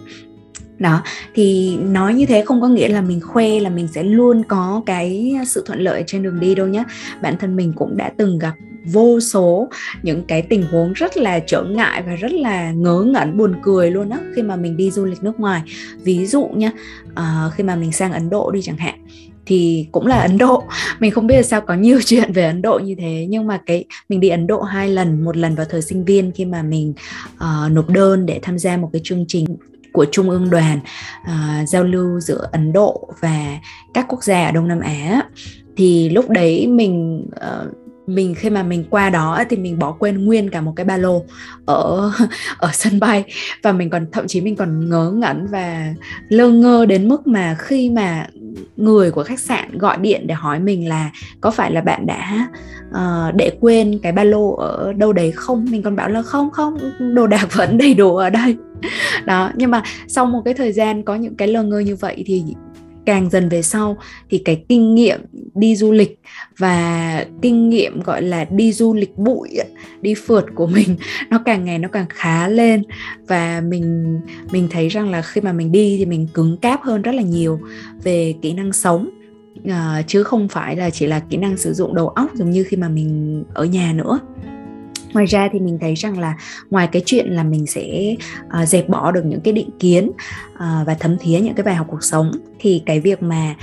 Đó 0.78 1.02
thì 1.34 1.76
nói 1.76 2.14
như 2.14 2.26
thế 2.26 2.44
không 2.44 2.60
có 2.60 2.68
nghĩa 2.68 2.88
là 2.88 3.00
mình 3.00 3.20
khoe 3.20 3.60
là 3.60 3.70
mình 3.70 3.88
sẽ 3.88 4.02
luôn 4.02 4.42
có 4.48 4.82
cái 4.86 5.36
sự 5.46 5.62
thuận 5.66 5.80
lợi 5.80 6.04
trên 6.06 6.22
đường 6.22 6.40
đi 6.40 6.54
đâu 6.54 6.66
nhé 6.66 6.84
bản 7.22 7.36
thân 7.40 7.56
mình 7.56 7.72
cũng 7.76 7.96
đã 7.96 8.12
từng 8.16 8.38
gặp 8.38 8.54
vô 8.84 9.20
số 9.20 9.68
những 10.02 10.24
cái 10.24 10.42
tình 10.42 10.62
huống 10.62 10.92
rất 10.92 11.16
là 11.16 11.38
trở 11.46 11.62
ngại 11.62 12.02
và 12.06 12.14
rất 12.14 12.32
là 12.32 12.72
ngớ 12.72 13.02
ngẩn 13.02 13.36
buồn 13.36 13.54
cười 13.62 13.90
luôn 13.90 14.10
á 14.10 14.18
khi 14.36 14.42
mà 14.42 14.56
mình 14.56 14.76
đi 14.76 14.90
du 14.90 15.04
lịch 15.04 15.22
nước 15.22 15.40
ngoài. 15.40 15.62
Ví 16.02 16.26
dụ 16.26 16.46
nhá 16.54 16.70
uh, 17.12 17.54
khi 17.54 17.64
mà 17.64 17.76
mình 17.76 17.92
sang 17.92 18.12
ấn 18.12 18.30
độ 18.30 18.50
đi 18.50 18.62
chẳng 18.62 18.76
hạn 18.76 18.94
thì 19.50 19.86
cũng 19.92 20.06
là 20.06 20.20
Ấn 20.20 20.38
Độ. 20.38 20.62
Mình 21.00 21.10
không 21.10 21.26
biết 21.26 21.36
là 21.36 21.42
sao 21.42 21.60
có 21.60 21.74
nhiều 21.74 22.00
chuyện 22.04 22.32
về 22.32 22.44
Ấn 22.44 22.62
Độ 22.62 22.78
như 22.78 22.94
thế 22.98 23.26
nhưng 23.28 23.46
mà 23.46 23.60
cái 23.66 23.84
mình 24.08 24.20
đi 24.20 24.28
Ấn 24.28 24.46
Độ 24.46 24.62
hai 24.62 24.88
lần 24.88 25.24
một 25.24 25.36
lần 25.36 25.54
vào 25.54 25.66
thời 25.70 25.82
sinh 25.82 26.04
viên 26.04 26.32
khi 26.32 26.44
mà 26.44 26.62
mình 26.62 26.94
uh, 27.34 27.72
nộp 27.72 27.88
đơn 27.88 28.26
để 28.26 28.38
tham 28.42 28.58
gia 28.58 28.76
một 28.76 28.90
cái 28.92 29.00
chương 29.04 29.24
trình 29.28 29.46
của 29.92 30.06
trung 30.12 30.30
ương 30.30 30.50
đoàn 30.50 30.80
uh, 31.22 31.68
giao 31.68 31.84
lưu 31.84 32.20
giữa 32.20 32.48
Ấn 32.52 32.72
Độ 32.72 33.08
và 33.20 33.58
các 33.94 34.06
quốc 34.08 34.24
gia 34.24 34.46
ở 34.46 34.52
Đông 34.52 34.68
Nam 34.68 34.80
Á. 34.80 35.22
Thì 35.76 36.08
lúc 36.08 36.30
đấy 36.30 36.66
mình 36.66 37.26
uh, 37.36 37.89
mình 38.14 38.34
khi 38.34 38.50
mà 38.50 38.62
mình 38.62 38.84
qua 38.90 39.10
đó 39.10 39.44
thì 39.50 39.56
mình 39.56 39.78
bỏ 39.78 39.92
quên 39.92 40.24
nguyên 40.24 40.50
cả 40.50 40.60
một 40.60 40.72
cái 40.76 40.84
ba 40.84 40.96
lô 40.96 41.24
ở 41.66 42.10
ở 42.58 42.70
sân 42.72 43.00
bay. 43.00 43.24
Và 43.62 43.72
mình 43.72 43.90
còn 43.90 44.06
thậm 44.12 44.26
chí 44.26 44.40
mình 44.40 44.56
còn 44.56 44.90
ngớ 44.90 45.10
ngẩn 45.10 45.46
và 45.46 45.94
lơ 46.28 46.48
ngơ 46.48 46.86
đến 46.86 47.08
mức 47.08 47.26
mà 47.26 47.56
khi 47.58 47.90
mà 47.90 48.26
người 48.76 49.10
của 49.10 49.24
khách 49.24 49.40
sạn 49.40 49.78
gọi 49.78 49.96
điện 49.96 50.26
để 50.26 50.34
hỏi 50.34 50.60
mình 50.60 50.88
là 50.88 51.10
có 51.40 51.50
phải 51.50 51.72
là 51.72 51.80
bạn 51.80 52.06
đã 52.06 52.48
uh, 52.90 53.34
để 53.34 53.52
quên 53.60 53.98
cái 54.02 54.12
ba 54.12 54.24
lô 54.24 54.54
ở 54.54 54.92
đâu 54.92 55.12
đấy 55.12 55.32
không? 55.32 55.66
Mình 55.70 55.82
còn 55.82 55.96
bảo 55.96 56.08
là 56.08 56.22
không 56.22 56.50
không 56.50 56.78
đồ 57.14 57.26
đạc 57.26 57.46
vẫn 57.52 57.78
đầy 57.78 57.94
đủ 57.94 58.16
ở 58.16 58.30
đây. 58.30 58.56
Đó 59.24 59.50
nhưng 59.54 59.70
mà 59.70 59.82
sau 60.08 60.26
một 60.26 60.42
cái 60.44 60.54
thời 60.54 60.72
gian 60.72 61.02
có 61.02 61.14
những 61.14 61.36
cái 61.36 61.48
lơ 61.48 61.62
ngơ 61.62 61.78
như 61.78 61.96
vậy 61.96 62.22
thì 62.26 62.44
càng 63.06 63.30
dần 63.30 63.48
về 63.48 63.62
sau 63.62 63.98
thì 64.30 64.38
cái 64.38 64.64
kinh 64.68 64.94
nghiệm 64.94 65.20
đi 65.54 65.76
du 65.76 65.92
lịch 65.92 66.20
và 66.58 67.26
kinh 67.42 67.70
nghiệm 67.70 68.02
gọi 68.02 68.22
là 68.22 68.44
đi 68.44 68.72
du 68.72 68.94
lịch 68.94 69.16
bụi 69.16 69.48
đi 70.02 70.14
phượt 70.14 70.44
của 70.54 70.66
mình 70.74 70.96
nó 71.30 71.38
càng 71.44 71.64
ngày 71.64 71.78
nó 71.78 71.88
càng 71.88 72.06
khá 72.08 72.48
lên. 72.48 72.82
Và 73.28 73.62
mình 73.68 74.20
mình 74.52 74.68
thấy 74.70 74.88
rằng 74.88 75.10
là 75.10 75.22
khi 75.22 75.40
mà 75.40 75.52
mình 75.52 75.72
đi 75.72 75.96
thì 75.98 76.06
mình 76.06 76.26
cứng 76.34 76.56
cáp 76.56 76.82
hơn 76.82 77.02
rất 77.02 77.14
là 77.14 77.22
nhiều 77.22 77.60
về 78.02 78.34
kỹ 78.42 78.52
năng 78.52 78.72
sống. 78.72 79.10
Uh, 79.60 80.06
chứ 80.06 80.22
không 80.22 80.48
phải 80.48 80.76
là 80.76 80.90
chỉ 80.90 81.06
là 81.06 81.20
kỹ 81.20 81.36
năng 81.36 81.56
sử 81.56 81.72
dụng 81.72 81.94
đầu 81.94 82.08
óc 82.08 82.30
giống 82.34 82.50
như 82.50 82.64
khi 82.64 82.76
mà 82.76 82.88
mình 82.88 83.44
ở 83.54 83.64
nhà 83.64 83.92
nữa 83.92 84.18
ngoài 85.12 85.26
ra 85.26 85.48
thì 85.52 85.60
mình 85.60 85.78
thấy 85.80 85.94
rằng 85.94 86.18
là 86.18 86.36
ngoài 86.70 86.88
cái 86.92 87.02
chuyện 87.06 87.26
là 87.26 87.44
mình 87.44 87.66
sẽ 87.66 88.14
uh, 88.62 88.68
dẹp 88.68 88.88
bỏ 88.88 89.12
được 89.12 89.24
những 89.24 89.40
cái 89.40 89.52
định 89.52 89.70
kiến 89.78 90.10
uh, 90.54 90.58
và 90.58 90.96
thấm 91.00 91.16
thía 91.20 91.40
những 91.40 91.54
cái 91.54 91.64
bài 91.64 91.74
học 91.74 91.86
cuộc 91.90 92.04
sống 92.04 92.30
thì 92.58 92.82
cái 92.86 93.00
việc 93.00 93.22
mà 93.22 93.54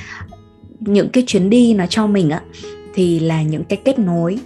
những 0.80 1.10
cái 1.10 1.24
chuyến 1.28 1.50
đi 1.50 1.74
nó 1.74 1.86
cho 1.90 2.08
mình 2.08 2.30
á 2.30 2.42
thì 2.94 3.20
là 3.20 3.42
những 3.42 3.64
cái 3.64 3.80
kết 3.86 4.00
nối 4.00 4.40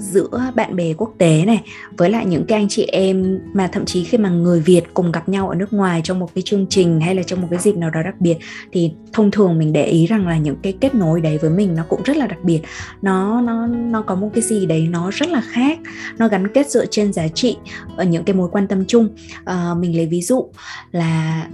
giữa 0.00 0.52
bạn 0.54 0.76
bè 0.76 0.94
quốc 0.94 1.14
tế 1.18 1.44
này 1.46 1.62
với 1.96 2.10
lại 2.10 2.26
những 2.26 2.44
cái 2.46 2.58
anh 2.58 2.68
chị 2.68 2.84
em 2.84 3.38
mà 3.52 3.66
thậm 3.66 3.84
chí 3.84 4.04
khi 4.04 4.18
mà 4.18 4.28
người 4.28 4.60
Việt 4.60 4.82
cùng 4.94 5.12
gặp 5.12 5.28
nhau 5.28 5.48
ở 5.48 5.54
nước 5.54 5.72
ngoài 5.72 6.00
trong 6.04 6.18
một 6.18 6.34
cái 6.34 6.42
chương 6.42 6.66
trình 6.70 7.00
hay 7.00 7.14
là 7.14 7.22
trong 7.22 7.40
một 7.40 7.48
cái 7.50 7.60
dịp 7.60 7.76
nào 7.76 7.90
đó 7.90 8.02
đặc 8.02 8.20
biệt 8.20 8.36
thì 8.72 8.92
thông 9.12 9.30
thường 9.30 9.58
mình 9.58 9.72
để 9.72 9.84
ý 9.84 10.06
rằng 10.06 10.26
là 10.28 10.38
những 10.38 10.56
cái 10.62 10.74
kết 10.80 10.94
nối 10.94 11.20
đấy 11.20 11.38
với 11.38 11.50
mình 11.50 11.74
nó 11.74 11.82
cũng 11.88 12.02
rất 12.02 12.16
là 12.16 12.26
đặc 12.26 12.38
biệt. 12.44 12.60
Nó 13.02 13.40
nó 13.40 13.66
nó 13.66 14.02
có 14.02 14.14
một 14.14 14.30
cái 14.34 14.42
gì 14.42 14.66
đấy 14.66 14.88
nó 14.90 15.10
rất 15.10 15.28
là 15.28 15.40
khác 15.40 15.78
nó 16.18 16.28
gắn 16.28 16.48
kết 16.48 16.70
dựa 16.70 16.86
trên 16.86 17.12
giá 17.12 17.28
trị 17.28 17.56
ở 17.96 18.04
những 18.04 18.24
cái 18.24 18.36
mối 18.36 18.48
quan 18.52 18.68
tâm 18.68 18.84
chung. 18.84 19.08
À, 19.44 19.74
mình 19.78 19.96
lấy 19.96 20.06
ví 20.06 20.22
dụ 20.22 20.50
là 20.92 21.46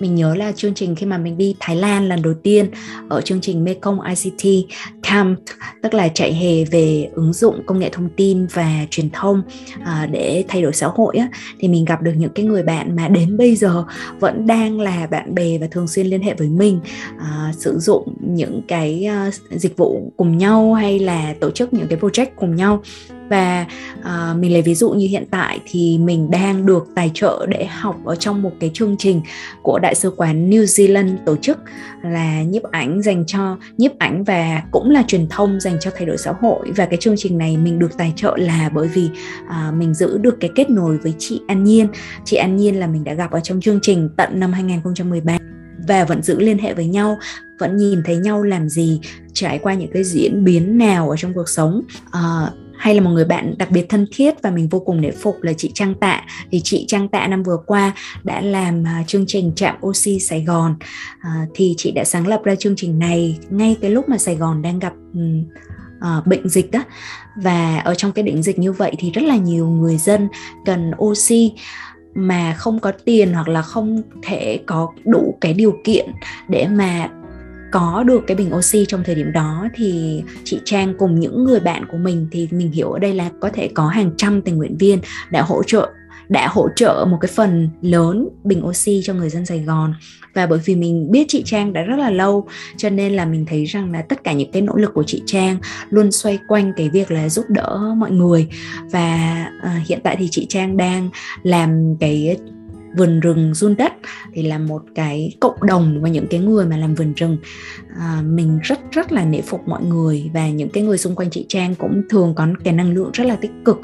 mình 0.00 0.14
nhớ 0.14 0.34
là 0.34 0.52
chương 0.52 0.74
trình 0.74 0.94
khi 0.94 1.06
mà 1.06 1.18
mình 1.18 1.38
đi 1.38 1.54
Thái 1.60 1.76
Lan 1.76 2.08
lần 2.08 2.22
đầu 2.22 2.34
tiên 2.34 2.70
ở 3.08 3.20
chương 3.20 3.40
trình 3.40 3.64
Mekong 3.64 3.98
ICT 4.00 4.70
Camp 5.02 5.38
tức 5.82 5.94
là 5.94 6.08
chạy 6.08 6.34
hè 6.34 6.64
về 6.64 7.08
ứng 7.12 7.32
dụng 7.32 7.62
công 7.66 7.78
nghệ 7.78 7.88
thông 7.92 8.08
tin 8.16 8.46
và 8.46 8.86
truyền 8.90 9.10
thông 9.10 9.42
à, 9.84 10.08
để 10.12 10.44
thay 10.48 10.62
đổi 10.62 10.72
xã 10.72 10.86
hội 10.86 11.16
á, 11.16 11.28
thì 11.58 11.68
mình 11.68 11.84
gặp 11.84 12.02
được 12.02 12.12
những 12.16 12.32
cái 12.34 12.46
người 12.46 12.62
bạn 12.62 12.96
mà 12.96 13.08
đến 13.08 13.36
bây 13.36 13.56
giờ 13.56 13.84
vẫn 14.20 14.46
đang 14.46 14.80
là 14.80 15.06
bạn 15.06 15.34
bè 15.34 15.58
và 15.58 15.66
thường 15.70 15.88
xuyên 15.88 16.06
liên 16.06 16.22
hệ 16.22 16.34
với 16.34 16.48
mình 16.48 16.80
à, 17.18 17.52
sử 17.58 17.78
dụng 17.78 18.14
những 18.20 18.62
cái 18.68 19.08
uh, 19.28 19.34
dịch 19.60 19.76
vụ 19.76 20.12
cùng 20.16 20.38
nhau 20.38 20.74
hay 20.74 20.98
là 20.98 21.34
tổ 21.40 21.50
chức 21.50 21.72
những 21.72 21.86
cái 21.88 21.98
project 21.98 22.26
cùng 22.36 22.56
nhau 22.56 22.82
và 23.30 23.66
uh, 23.98 24.38
mình 24.38 24.52
lấy 24.52 24.62
ví 24.62 24.74
dụ 24.74 24.90
như 24.90 25.06
hiện 25.06 25.24
tại 25.30 25.60
thì 25.66 25.98
mình 25.98 26.30
đang 26.30 26.66
được 26.66 26.86
tài 26.94 27.10
trợ 27.14 27.46
để 27.48 27.64
học 27.64 27.96
ở 28.04 28.16
trong 28.16 28.42
một 28.42 28.52
cái 28.60 28.70
chương 28.74 28.96
trình 28.98 29.20
của 29.62 29.78
đại 29.78 29.94
sứ 29.94 30.10
quán 30.10 30.50
New 30.50 30.64
Zealand 30.64 31.16
tổ 31.26 31.36
chức 31.36 31.58
là 32.02 32.42
nhiếp 32.42 32.62
ảnh 32.62 33.02
dành 33.02 33.24
cho 33.26 33.56
nhiếp 33.78 33.98
ảnh 33.98 34.24
và 34.24 34.62
cũng 34.70 34.90
là 34.90 35.02
truyền 35.06 35.28
thông 35.28 35.60
dành 35.60 35.76
cho 35.80 35.90
thay 35.96 36.06
đổi 36.06 36.18
xã 36.18 36.32
hội. 36.40 36.70
Và 36.76 36.86
cái 36.86 36.96
chương 36.96 37.14
trình 37.18 37.38
này 37.38 37.56
mình 37.56 37.78
được 37.78 37.98
tài 37.98 38.12
trợ 38.16 38.36
là 38.36 38.70
bởi 38.74 38.88
vì 38.88 39.10
uh, 39.44 39.74
mình 39.74 39.94
giữ 39.94 40.18
được 40.18 40.36
cái 40.40 40.50
kết 40.54 40.70
nối 40.70 40.98
với 40.98 41.14
chị 41.18 41.40
An 41.48 41.64
Nhiên. 41.64 41.88
Chị 42.24 42.36
An 42.36 42.56
Nhiên 42.56 42.80
là 42.80 42.86
mình 42.86 43.04
đã 43.04 43.14
gặp 43.14 43.30
ở 43.30 43.40
trong 43.40 43.60
chương 43.60 43.78
trình 43.82 44.08
tận 44.16 44.40
năm 44.40 44.52
2013 44.52 45.38
và 45.88 46.04
vẫn 46.04 46.22
giữ 46.22 46.40
liên 46.40 46.58
hệ 46.58 46.74
với 46.74 46.86
nhau 46.86 47.18
vẫn 47.60 47.76
nhìn 47.76 48.02
thấy 48.04 48.16
nhau 48.16 48.42
làm 48.42 48.68
gì 48.68 49.00
trải 49.32 49.58
qua 49.58 49.74
những 49.74 49.90
cái 49.92 50.04
diễn 50.04 50.44
biến 50.44 50.78
nào 50.78 51.10
ở 51.10 51.16
trong 51.16 51.34
cuộc 51.34 51.48
sống. 51.48 51.82
Uh, 52.06 52.69
hay 52.80 52.94
là 52.94 53.00
một 53.00 53.10
người 53.10 53.24
bạn 53.24 53.54
đặc 53.58 53.70
biệt 53.70 53.86
thân 53.88 54.06
thiết 54.12 54.42
và 54.42 54.50
mình 54.50 54.68
vô 54.68 54.80
cùng 54.80 55.00
nể 55.00 55.10
phục 55.10 55.42
là 55.42 55.52
chị 55.52 55.70
Trang 55.74 55.94
Tạ. 55.94 56.22
Thì 56.50 56.60
chị 56.64 56.84
Trang 56.88 57.08
Tạ 57.08 57.26
năm 57.26 57.42
vừa 57.42 57.56
qua 57.66 57.92
đã 58.24 58.40
làm 58.40 58.84
à, 58.86 59.04
chương 59.06 59.24
trình 59.26 59.52
Trạm 59.56 59.76
Oxy 59.86 60.20
Sài 60.20 60.44
Gòn. 60.44 60.74
À, 61.20 61.46
thì 61.54 61.74
chị 61.76 61.90
đã 61.90 62.04
sáng 62.04 62.26
lập 62.26 62.40
ra 62.44 62.54
chương 62.54 62.76
trình 62.76 62.98
này 62.98 63.38
ngay 63.50 63.76
cái 63.80 63.90
lúc 63.90 64.08
mà 64.08 64.18
Sài 64.18 64.36
Gòn 64.36 64.62
đang 64.62 64.78
gặp 64.78 64.92
um, 65.14 65.44
uh, 66.18 66.26
bệnh 66.26 66.48
dịch 66.48 66.70
đó. 66.70 66.82
Và 67.36 67.78
ở 67.78 67.94
trong 67.94 68.12
cái 68.12 68.22
đỉnh 68.22 68.42
dịch 68.42 68.58
như 68.58 68.72
vậy 68.72 68.92
thì 68.98 69.10
rất 69.10 69.24
là 69.24 69.36
nhiều 69.36 69.68
người 69.68 69.96
dân 69.96 70.28
cần 70.64 70.90
oxy 70.98 71.52
mà 72.14 72.54
không 72.58 72.78
có 72.78 72.92
tiền 73.04 73.32
hoặc 73.32 73.48
là 73.48 73.62
không 73.62 74.02
thể 74.22 74.60
có 74.66 74.88
đủ 75.04 75.38
cái 75.40 75.54
điều 75.54 75.78
kiện 75.84 76.10
để 76.48 76.66
mà 76.70 77.08
có 77.72 78.04
được 78.06 78.24
cái 78.26 78.36
bình 78.36 78.54
oxy 78.54 78.84
trong 78.88 79.02
thời 79.04 79.14
điểm 79.14 79.32
đó 79.32 79.68
thì 79.74 80.22
chị 80.44 80.60
Trang 80.64 80.94
cùng 80.98 81.20
những 81.20 81.44
người 81.44 81.60
bạn 81.60 81.84
của 81.86 81.98
mình 81.98 82.28
thì 82.30 82.48
mình 82.50 82.72
hiểu 82.72 82.92
ở 82.92 82.98
đây 82.98 83.14
là 83.14 83.30
có 83.40 83.50
thể 83.54 83.70
có 83.74 83.88
hàng 83.88 84.10
trăm 84.16 84.42
tình 84.42 84.56
nguyện 84.56 84.76
viên 84.76 84.98
đã 85.30 85.42
hỗ 85.42 85.62
trợ 85.62 85.90
đã 86.30 86.48
hỗ 86.48 86.68
trợ 86.76 87.06
một 87.10 87.18
cái 87.20 87.30
phần 87.34 87.68
lớn 87.82 88.28
bình 88.44 88.66
oxy 88.66 89.00
cho 89.04 89.14
người 89.14 89.30
dân 89.30 89.46
Sài 89.46 89.58
Gòn. 89.58 89.94
Và 90.34 90.46
bởi 90.46 90.58
vì 90.64 90.76
mình 90.76 91.10
biết 91.10 91.24
chị 91.28 91.42
Trang 91.46 91.72
đã 91.72 91.82
rất 91.82 91.96
là 91.96 92.10
lâu 92.10 92.46
cho 92.76 92.90
nên 92.90 93.12
là 93.12 93.24
mình 93.24 93.46
thấy 93.48 93.64
rằng 93.64 93.92
là 93.92 94.02
tất 94.02 94.24
cả 94.24 94.32
những 94.32 94.52
cái 94.52 94.62
nỗ 94.62 94.76
lực 94.76 94.94
của 94.94 95.02
chị 95.02 95.22
Trang 95.26 95.56
luôn 95.90 96.12
xoay 96.12 96.38
quanh 96.48 96.72
cái 96.76 96.88
việc 96.88 97.10
là 97.10 97.28
giúp 97.28 97.44
đỡ 97.48 97.94
mọi 97.96 98.10
người. 98.10 98.48
Và 98.92 99.46
uh, 99.64 99.88
hiện 99.88 100.00
tại 100.02 100.16
thì 100.18 100.28
chị 100.30 100.46
Trang 100.48 100.76
đang 100.76 101.10
làm 101.42 101.96
cái 102.00 102.36
vườn 102.96 103.20
rừng 103.20 103.54
run 103.54 103.76
đất 103.76 103.92
thì 104.32 104.42
là 104.42 104.58
một 104.58 104.82
cái 104.94 105.36
cộng 105.40 105.66
đồng 105.66 106.02
và 106.02 106.08
những 106.08 106.26
cái 106.30 106.40
người 106.40 106.66
mà 106.66 106.76
làm 106.76 106.94
vườn 106.94 107.12
rừng. 107.16 107.36
À, 107.98 108.22
mình 108.24 108.58
rất 108.62 108.78
rất 108.90 109.12
là 109.12 109.24
nể 109.24 109.40
phục 109.40 109.68
mọi 109.68 109.84
người 109.84 110.30
và 110.34 110.48
những 110.48 110.68
cái 110.68 110.82
người 110.82 110.98
xung 110.98 111.14
quanh 111.14 111.30
chị 111.30 111.46
Trang 111.48 111.74
cũng 111.74 112.02
thường 112.10 112.34
có 112.34 112.46
cái 112.64 112.74
năng 112.74 112.92
lượng 112.92 113.10
rất 113.12 113.24
là 113.24 113.36
tích 113.36 113.52
cực. 113.64 113.80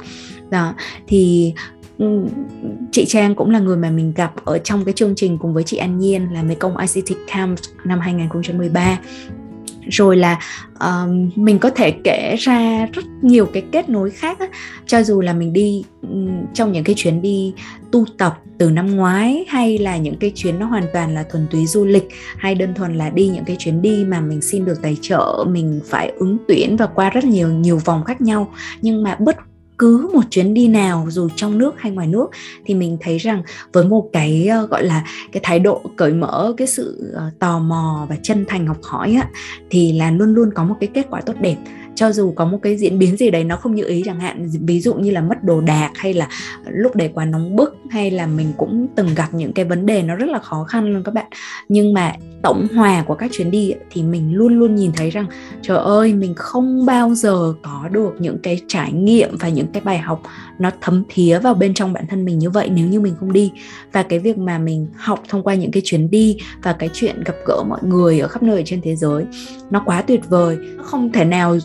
Đó 0.50 0.74
thì 1.08 1.54
ừ, 1.98 2.26
chị 2.92 3.04
Trang 3.08 3.34
cũng 3.34 3.50
là 3.50 3.58
người 3.58 3.76
mà 3.76 3.90
mình 3.90 4.12
gặp 4.16 4.32
ở 4.44 4.58
trong 4.58 4.84
cái 4.84 4.94
chương 4.94 5.14
trình 5.14 5.38
cùng 5.38 5.54
với 5.54 5.62
chị 5.62 5.76
An 5.76 5.98
Nhiên 5.98 6.32
là 6.32 6.42
Mekong 6.42 6.76
ICT 6.76 7.16
Camp 7.32 7.58
năm 7.84 8.00
2013 8.00 8.98
rồi 9.90 10.16
là 10.16 10.38
uh, 10.74 11.38
mình 11.38 11.58
có 11.58 11.70
thể 11.70 11.94
kể 12.04 12.36
ra 12.38 12.86
rất 12.92 13.04
nhiều 13.22 13.46
cái 13.46 13.62
kết 13.72 13.88
nối 13.88 14.10
khác 14.10 14.38
á, 14.38 14.46
cho 14.86 15.02
dù 15.02 15.20
là 15.20 15.32
mình 15.32 15.52
đi 15.52 15.84
um, 16.02 16.28
trong 16.54 16.72
những 16.72 16.84
cái 16.84 16.94
chuyến 16.98 17.22
đi 17.22 17.54
tu 17.92 18.04
tập 18.18 18.38
từ 18.58 18.70
năm 18.70 18.96
ngoái 18.96 19.44
hay 19.48 19.78
là 19.78 19.96
những 19.96 20.16
cái 20.16 20.32
chuyến 20.34 20.58
nó 20.58 20.66
hoàn 20.66 20.84
toàn 20.92 21.14
là 21.14 21.22
thuần 21.22 21.46
túy 21.50 21.66
du 21.66 21.84
lịch 21.84 22.08
hay 22.36 22.54
đơn 22.54 22.74
thuần 22.74 22.94
là 22.94 23.10
đi 23.10 23.28
những 23.28 23.44
cái 23.44 23.56
chuyến 23.58 23.82
đi 23.82 24.04
mà 24.04 24.20
mình 24.20 24.40
xin 24.40 24.64
được 24.64 24.82
tài 24.82 24.96
trợ 25.02 25.44
mình 25.48 25.80
phải 25.84 26.12
ứng 26.18 26.38
tuyển 26.48 26.76
và 26.76 26.86
qua 26.86 27.10
rất 27.10 27.24
nhiều 27.24 27.48
nhiều 27.48 27.80
vòng 27.84 28.04
khác 28.04 28.20
nhau. 28.20 28.52
Nhưng 28.82 29.02
mà 29.02 29.16
bất 29.20 29.36
cứ 29.78 30.10
một 30.14 30.22
chuyến 30.30 30.54
đi 30.54 30.68
nào, 30.68 31.06
dù 31.10 31.28
trong 31.36 31.58
nước 31.58 31.74
hay 31.78 31.92
ngoài 31.92 32.06
nước, 32.06 32.26
thì 32.64 32.74
mình 32.74 32.98
thấy 33.00 33.18
rằng 33.18 33.42
với 33.72 33.84
một 33.84 34.10
cái 34.12 34.46
ờ, 34.46 34.66
gọi 34.66 34.84
là 34.84 35.04
cái 35.32 35.40
thái 35.44 35.58
độ 35.58 35.82
cởi 35.96 36.12
mở, 36.12 36.54
cái 36.56 36.66
sự 36.66 37.12
ờ, 37.14 37.30
tò 37.38 37.58
mò 37.58 38.06
và 38.10 38.16
chân 38.22 38.44
thành, 38.48 38.66
học 38.66 38.78
hỏi 38.82 39.16
á, 39.22 39.28
thì 39.70 39.92
là 39.92 40.10
luôn 40.10 40.34
luôn 40.34 40.50
có 40.54 40.64
một 40.64 40.74
cái 40.80 40.88
kết 40.94 41.06
quả 41.10 41.20
tốt 41.20 41.34
đẹp 41.40 41.56
cho 41.96 42.12
dù 42.12 42.32
có 42.36 42.44
một 42.44 42.58
cái 42.62 42.76
diễn 42.76 42.98
biến 42.98 43.16
gì 43.16 43.30
đấy 43.30 43.44
nó 43.44 43.56
không 43.56 43.74
như 43.74 43.84
ý 43.84 44.02
chẳng 44.04 44.20
hạn, 44.20 44.48
ví 44.60 44.80
dụ 44.80 44.94
như 44.94 45.10
là 45.10 45.20
mất 45.20 45.44
đồ 45.44 45.60
đạc 45.60 45.90
hay 45.94 46.14
là 46.14 46.28
lúc 46.70 46.96
đấy 46.96 47.10
quá 47.14 47.24
nóng 47.24 47.56
bức 47.56 47.76
hay 47.90 48.10
là 48.10 48.26
mình 48.26 48.52
cũng 48.56 48.86
từng 48.94 49.14
gặp 49.16 49.34
những 49.34 49.52
cái 49.52 49.64
vấn 49.64 49.86
đề 49.86 50.02
nó 50.02 50.16
rất 50.16 50.28
là 50.28 50.38
khó 50.38 50.64
khăn 50.64 50.92
luôn 50.92 51.02
các 51.04 51.14
bạn. 51.14 51.26
Nhưng 51.68 51.92
mà 51.92 52.12
tổng 52.42 52.66
hòa 52.74 53.02
của 53.06 53.14
các 53.14 53.30
chuyến 53.32 53.50
đi 53.50 53.74
thì 53.90 54.02
mình 54.02 54.34
luôn 54.34 54.58
luôn 54.58 54.74
nhìn 54.74 54.92
thấy 54.96 55.10
rằng, 55.10 55.26
trời 55.62 55.78
ơi, 55.78 56.14
mình 56.14 56.34
không 56.34 56.86
bao 56.86 57.14
giờ 57.14 57.54
có 57.62 57.88
được 57.92 58.14
những 58.18 58.38
cái 58.42 58.60
trải 58.68 58.92
nghiệm 58.92 59.36
và 59.40 59.48
những 59.48 59.66
cái 59.72 59.82
bài 59.82 59.98
học 59.98 60.22
nó 60.58 60.70
thấm 60.80 61.02
thía 61.08 61.38
vào 61.38 61.54
bên 61.54 61.74
trong 61.74 61.92
bản 61.92 62.06
thân 62.06 62.24
mình 62.24 62.38
như 62.38 62.50
vậy 62.50 62.70
nếu 62.72 62.86
như 62.86 63.00
mình 63.00 63.14
không 63.20 63.32
đi. 63.32 63.52
Và 63.92 64.02
cái 64.02 64.18
việc 64.18 64.38
mà 64.38 64.58
mình 64.58 64.86
học 64.96 65.22
thông 65.28 65.42
qua 65.42 65.54
những 65.54 65.70
cái 65.70 65.82
chuyến 65.84 66.10
đi 66.10 66.38
và 66.62 66.72
cái 66.72 66.90
chuyện 66.92 67.24
gặp 67.24 67.34
gỡ 67.46 67.62
mọi 67.68 67.80
người 67.82 68.20
ở 68.20 68.28
khắp 68.28 68.42
nơi 68.42 68.62
trên 68.66 68.80
thế 68.82 68.96
giới, 68.96 69.24
nó 69.70 69.82
quá 69.86 70.02
tuyệt 70.02 70.20
vời. 70.28 70.56
Không 70.82 71.12
thể 71.12 71.24
nào 71.24 71.56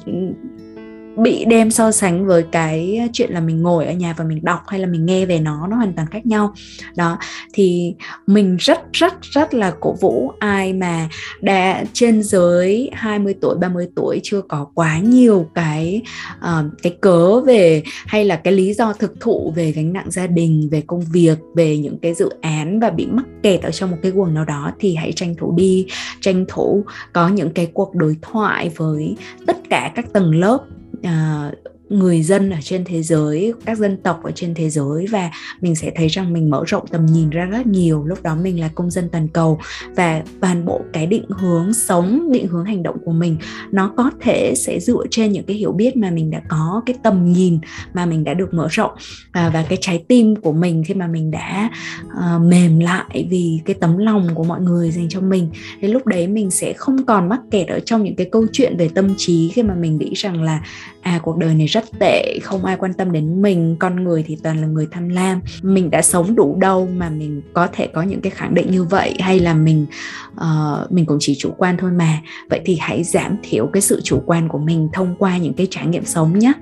bị 1.18 1.46
đem 1.46 1.72
so 1.72 1.92
sánh 1.92 2.26
với 2.28 2.44
cái 2.52 3.10
chuyện 3.14 3.32
là 3.32 3.40
mình 3.40 3.62
ngồi 3.62 3.86
ở 3.86 3.94
nhà 3.94 4.14
và 4.18 4.24
mình 4.24 4.40
đọc 4.44 4.60
hay 4.68 4.80
là 4.80 4.88
mình 4.88 5.06
nghe 5.06 5.26
về 5.26 5.40
nó 5.40 5.68
nó 5.68 5.76
hoàn 5.76 5.94
toàn 5.94 6.08
khác 6.12 6.26
nhau. 6.26 6.54
Đó 6.96 7.18
thì 7.54 7.96
mình 8.28 8.58
rất 8.60 8.80
rất 8.94 9.14
rất 9.22 9.54
là 9.54 9.74
cổ 9.80 9.96
vũ 10.02 10.32
ai 10.40 10.74
mà 10.74 11.10
đã 11.42 11.84
trên 11.94 12.24
dưới 12.24 12.90
20 12.94 13.36
tuổi 13.42 13.56
30 13.56 13.88
tuổi 13.96 14.20
chưa 14.24 14.42
có 14.42 14.68
quá 14.74 15.00
nhiều 15.00 15.50
cái 15.56 16.02
uh, 16.38 16.66
cái 16.84 16.98
cớ 17.02 17.42
về 17.42 17.84
hay 17.86 18.26
là 18.26 18.36
cái 18.36 18.54
lý 18.54 18.74
do 18.74 18.94
thực 18.94 19.20
thụ 19.20 19.54
về 19.56 19.72
gánh 19.72 19.94
nặng 19.94 20.12
gia 20.12 20.28
đình 20.28 20.70
về 20.72 20.82
công 20.88 21.02
việc 21.12 21.38
về 21.56 21.78
những 21.78 21.98
cái 22.02 22.14
dự 22.14 22.30
án 22.42 22.80
và 22.80 22.90
bị 22.90 23.06
mắc 23.06 23.26
kẹt 23.44 23.62
ở 23.62 23.72
trong 23.72 23.92
một 23.92 23.98
cái 24.02 24.12
quần 24.12 24.34
nào 24.34 24.46
đó 24.46 24.72
thì 24.80 24.96
hãy 24.96 25.12
tranh 25.12 25.36
thủ 25.36 25.54
đi 25.58 25.88
tranh 26.22 26.46
thủ 26.48 26.86
có 27.14 27.28
những 27.28 27.50
cái 27.50 27.66
cuộc 27.74 27.96
đối 27.96 28.18
thoại 28.22 28.72
với 28.76 29.16
tất 29.48 29.58
cả 29.70 29.92
các 29.96 30.14
tầng 30.14 30.36
lớp 30.36 30.60
uh, 31.04 31.52
người 31.92 32.24
dân 32.24 32.50
ở 32.50 32.58
trên 32.62 32.84
thế 32.86 33.04
giới 33.04 33.54
các 33.66 33.78
dân 33.78 33.98
tộc 33.98 34.24
ở 34.24 34.32
trên 34.32 34.54
thế 34.54 34.70
giới 34.70 35.08
và 35.08 35.32
mình 35.62 35.76
sẽ 35.76 35.92
thấy 35.96 36.08
rằng 36.08 36.34
mình 36.34 36.50
mở 36.50 36.64
rộng 36.68 36.88
tầm 36.88 37.06
nhìn 37.06 37.30
ra 37.30 37.46
rất 37.46 37.68
nhiều. 37.68 38.06
Lúc 38.06 38.24
đó 38.24 38.36
mình 38.36 38.60
là 38.60 38.70
công 38.76 38.92
dân 38.92 39.10
toàn 39.10 39.28
cầu 39.28 39.60
và 39.96 40.24
toàn 40.42 40.66
bộ 40.66 40.82
cái 40.94 41.08
định 41.08 41.26
hướng 41.30 41.74
sống 41.74 42.32
định 42.32 42.48
hướng 42.48 42.66
hành 42.66 42.84
động 42.84 42.98
của 43.06 43.12
mình 43.12 43.38
nó 43.72 43.94
có 43.98 44.12
thể 44.22 44.54
sẽ 44.56 44.80
dựa 44.80 45.04
trên 45.12 45.32
những 45.32 45.44
cái 45.44 45.56
hiểu 45.56 45.72
biết 45.72 45.98
mà 45.98 46.12
mình 46.12 46.32
đã 46.32 46.42
có 46.48 46.82
cái 46.86 46.96
tầm 47.04 47.32
nhìn 47.32 47.60
mà 47.94 48.06
mình 48.06 48.24
đã 48.24 48.34
được 48.34 48.54
mở 48.54 48.68
rộng 48.72 48.92
à, 49.32 49.50
và 49.54 49.66
cái 49.70 49.78
trái 49.82 50.04
tim 50.08 50.36
của 50.36 50.52
mình 50.52 50.84
khi 50.88 50.94
mà 50.94 51.08
mình 51.08 51.32
đã 51.32 51.70
uh, 52.06 52.42
mềm 52.42 52.80
lại 52.80 53.28
vì 53.30 53.60
cái 53.66 53.74
tấm 53.74 53.98
lòng 53.98 54.28
của 54.36 54.44
mọi 54.44 54.62
người 54.62 54.92
dành 54.92 55.10
cho 55.10 55.22
mình. 55.22 55.50
Thì 55.82 55.88
lúc 55.88 56.06
đấy 56.06 56.28
mình 56.28 56.52
sẽ 56.52 56.74
không 56.74 57.06
còn 57.06 57.30
mắc 57.30 57.40
kẹt 57.52 57.68
ở 57.68 57.80
trong 57.80 58.04
những 58.04 58.16
cái 58.16 58.30
câu 58.32 58.46
chuyện 58.52 58.78
về 58.78 58.90
tâm 58.96 59.14
trí 59.18 59.50
khi 59.54 59.64
mà 59.64 59.76
mình 59.76 59.98
nghĩ 59.98 60.14
rằng 60.14 60.44
là 60.44 60.62
à 61.02 61.20
cuộc 61.24 61.38
đời 61.38 61.54
này 61.54 61.68
rất 61.68 61.81
tệ 62.00 62.40
không 62.44 62.66
ai 62.66 62.78
quan 62.78 62.94
tâm 62.94 63.12
đến 63.12 63.42
mình. 63.42 63.76
Con 63.80 64.04
người 64.04 64.24
thì 64.28 64.38
toàn 64.44 64.62
là 64.62 64.68
người 64.68 64.88
tham 64.92 65.10
lam. 65.10 65.42
Mình 65.62 65.90
đã 65.90 66.02
sống 66.02 66.36
đủ 66.36 66.58
đâu 66.60 66.90
mà 66.98 67.10
mình 67.10 67.42
có 67.54 67.68
thể 67.74 67.88
có 67.88 68.02
những 68.02 68.22
cái 68.22 68.32
khẳng 68.32 68.54
định 68.54 68.72
như 68.72 68.84
vậy? 68.84 69.14
Hay 69.20 69.40
là 69.40 69.54
mình 69.54 69.86
uh, 70.34 70.92
mình 70.92 71.06
cũng 71.06 71.18
chỉ 71.20 71.36
chủ 71.40 71.52
quan 71.58 71.78
thôi 71.78 71.92
mà? 71.92 72.22
Vậy 72.50 72.62
thì 72.66 72.78
hãy 72.82 73.04
giảm 73.04 73.38
thiểu 73.44 73.68
cái 73.68 73.82
sự 73.82 74.02
chủ 74.04 74.24
quan 74.26 74.48
của 74.48 74.60
mình 74.60 74.90
thông 74.94 75.16
qua 75.20 75.38
những 75.38 75.54
cái 75.54 75.68
trải 75.70 75.88
nghiệm 75.88 76.06
sống 76.06 76.40
nhé. 76.40 76.54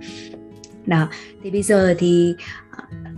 Đó 0.86 1.08
thì 1.43 1.51
bây 1.51 1.63
giờ 1.63 1.95
thì 1.97 2.36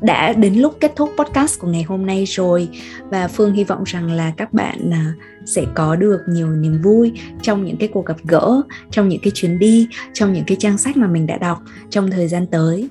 đã 0.02 0.34
đến 0.34 0.56
lúc 0.56 0.78
kết 0.80 0.94
thúc 0.96 1.14
podcast 1.18 1.60
của 1.60 1.68
ngày 1.68 1.84
hôm 1.84 2.06
nay 2.06 2.26
rồi. 2.28 2.70
Và 3.10 3.28
phương 3.28 3.54
hy 3.54 3.64
vọng 3.64 3.84
rằng 3.86 4.12
là 4.12 4.34
các 4.38 4.54
bạn 4.54 4.92
à, 4.94 5.14
sẽ 5.46 5.66
có 5.76 5.96
được 5.96 6.22
nhiều 6.30 6.48
niềm 6.48 6.82
vui 6.82 7.12
trong 7.42 7.66
những 7.66 7.78
cái 7.78 7.90
cuộc 7.94 8.06
gặp 8.06 8.18
gỡ, 8.24 8.62
trong 8.92 9.10
những 9.10 9.22
cái 9.24 9.32
chuyến 9.32 9.60
đi, 9.60 9.88
trong 10.14 10.34
những 10.34 10.44
cái 10.48 10.58
trang 10.60 10.78
sách 10.78 10.98
mà 10.98 11.08
mình 11.08 11.28
đã 11.28 11.38
đọc 11.38 11.60
trong 11.90 12.12
thời 12.12 12.28
gian 12.28 12.48
tới. 12.48 12.90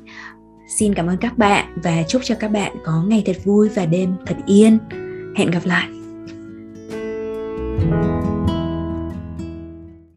Xin 0.68 0.94
cảm 0.94 1.06
ơn 1.06 1.16
các 1.16 1.38
bạn 1.38 1.66
và 1.82 2.02
chúc 2.08 2.22
cho 2.24 2.34
các 2.34 2.48
bạn 2.48 2.72
có 2.84 3.02
ngày 3.02 3.22
thật 3.26 3.36
vui 3.44 3.68
và 3.68 3.86
đêm 3.86 4.14
thật 4.26 4.36
yên. 4.46 4.78
Hẹn 5.36 5.50
gặp 5.50 5.62
lại! 5.64 5.99